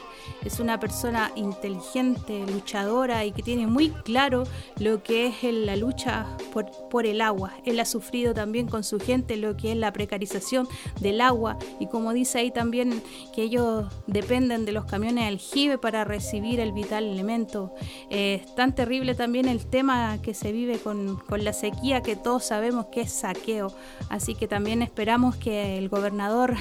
[0.46, 4.44] es una persona inteligente, luchadora y que tiene muy claro
[4.78, 7.52] lo que es la lucha por, el agua.
[7.64, 10.66] Él ha sufrido también con su gente lo que es la precarización
[11.00, 13.02] del agua y como dice ahí también
[13.34, 17.74] que ellos dependen de los camiones aljibe para recibir el vital elemento.
[18.08, 22.44] Eh, es tan terrible también el tema que se vive con la sequía que todos
[22.44, 23.72] sabemos que es saqueo.
[24.08, 26.56] Así que también esperamos que el gobernador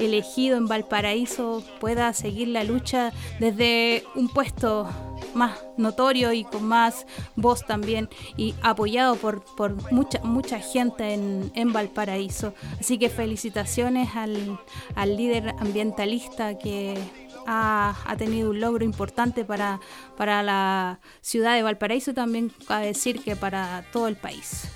[0.00, 4.88] elegido en Valparaíso pueda seguir la lucha desde un puesto
[5.34, 7.06] más notorio y con más
[7.36, 12.54] voz también y apoyado por, por mucha, mucha gente en, en Valparaíso.
[12.78, 14.58] Así que felicitaciones al,
[14.94, 16.98] al líder ambientalista que
[17.46, 19.80] ha, ha, tenido un logro importante para,
[20.16, 24.68] para la ciudad de Valparaíso, también a decir que para todo el país.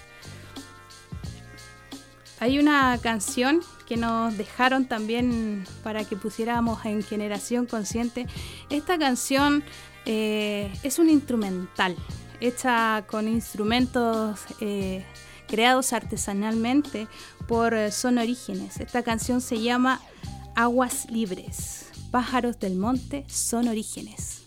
[2.44, 8.26] Hay una canción que nos dejaron también para que pusiéramos en Generación Consciente.
[8.68, 9.64] Esta canción
[10.04, 11.96] eh, es un instrumental,
[12.42, 15.06] hecha con instrumentos eh,
[15.48, 17.08] creados artesanalmente
[17.48, 18.78] por Son Orígenes.
[18.78, 20.02] Esta canción se llama
[20.54, 21.86] Aguas Libres.
[22.10, 24.43] Pájaros del monte son orígenes.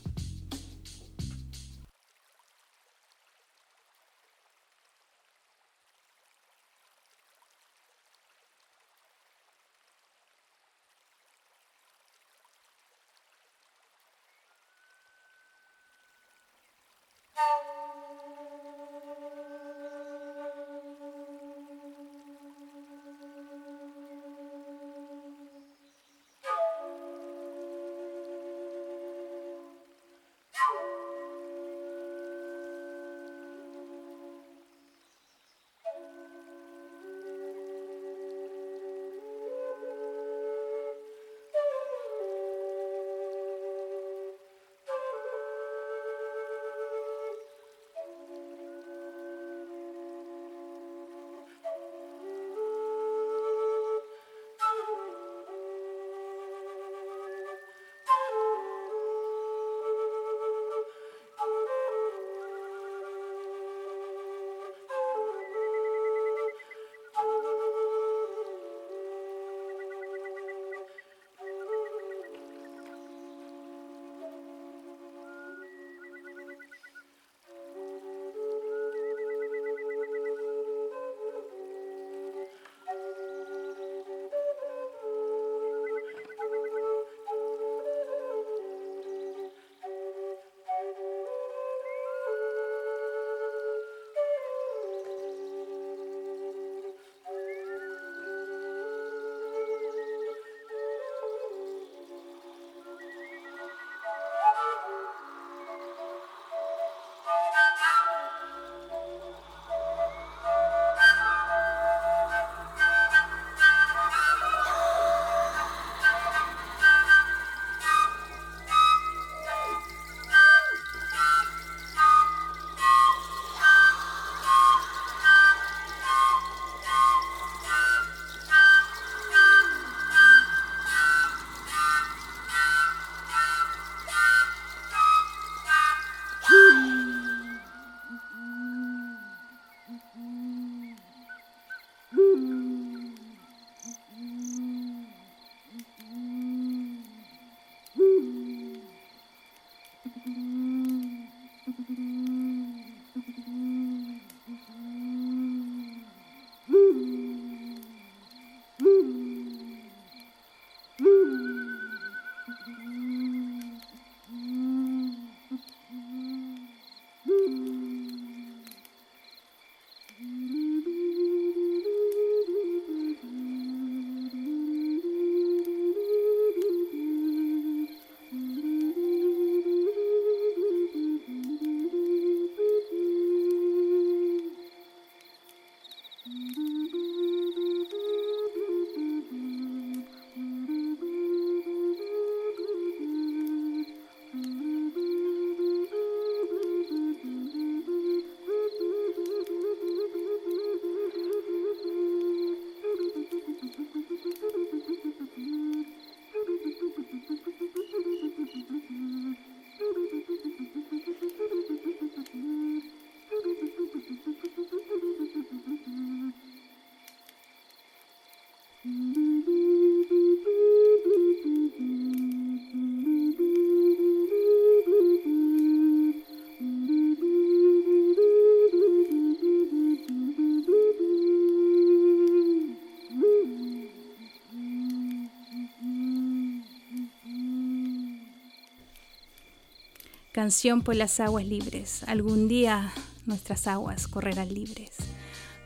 [240.85, 242.03] Por las aguas libres.
[242.07, 242.93] Algún día
[243.25, 244.91] nuestras aguas correrán libres.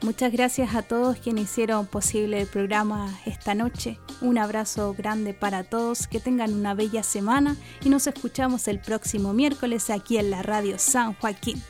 [0.01, 3.99] Muchas gracias a todos quienes hicieron posible el programa esta noche.
[4.21, 9.33] Un abrazo grande para todos, que tengan una bella semana y nos escuchamos el próximo
[9.33, 11.61] miércoles aquí en la radio San Joaquín.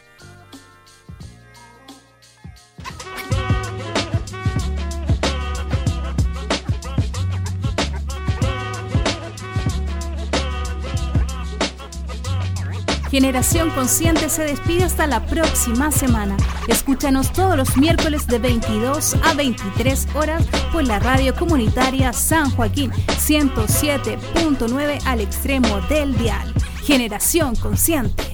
[13.21, 16.35] Generación Consciente se despide hasta la próxima semana.
[16.67, 20.43] Escúchanos todos los miércoles de 22 a 23 horas
[20.73, 26.51] por la radio comunitaria San Joaquín 107.9 al extremo del dial.
[26.83, 28.30] Generación Consciente.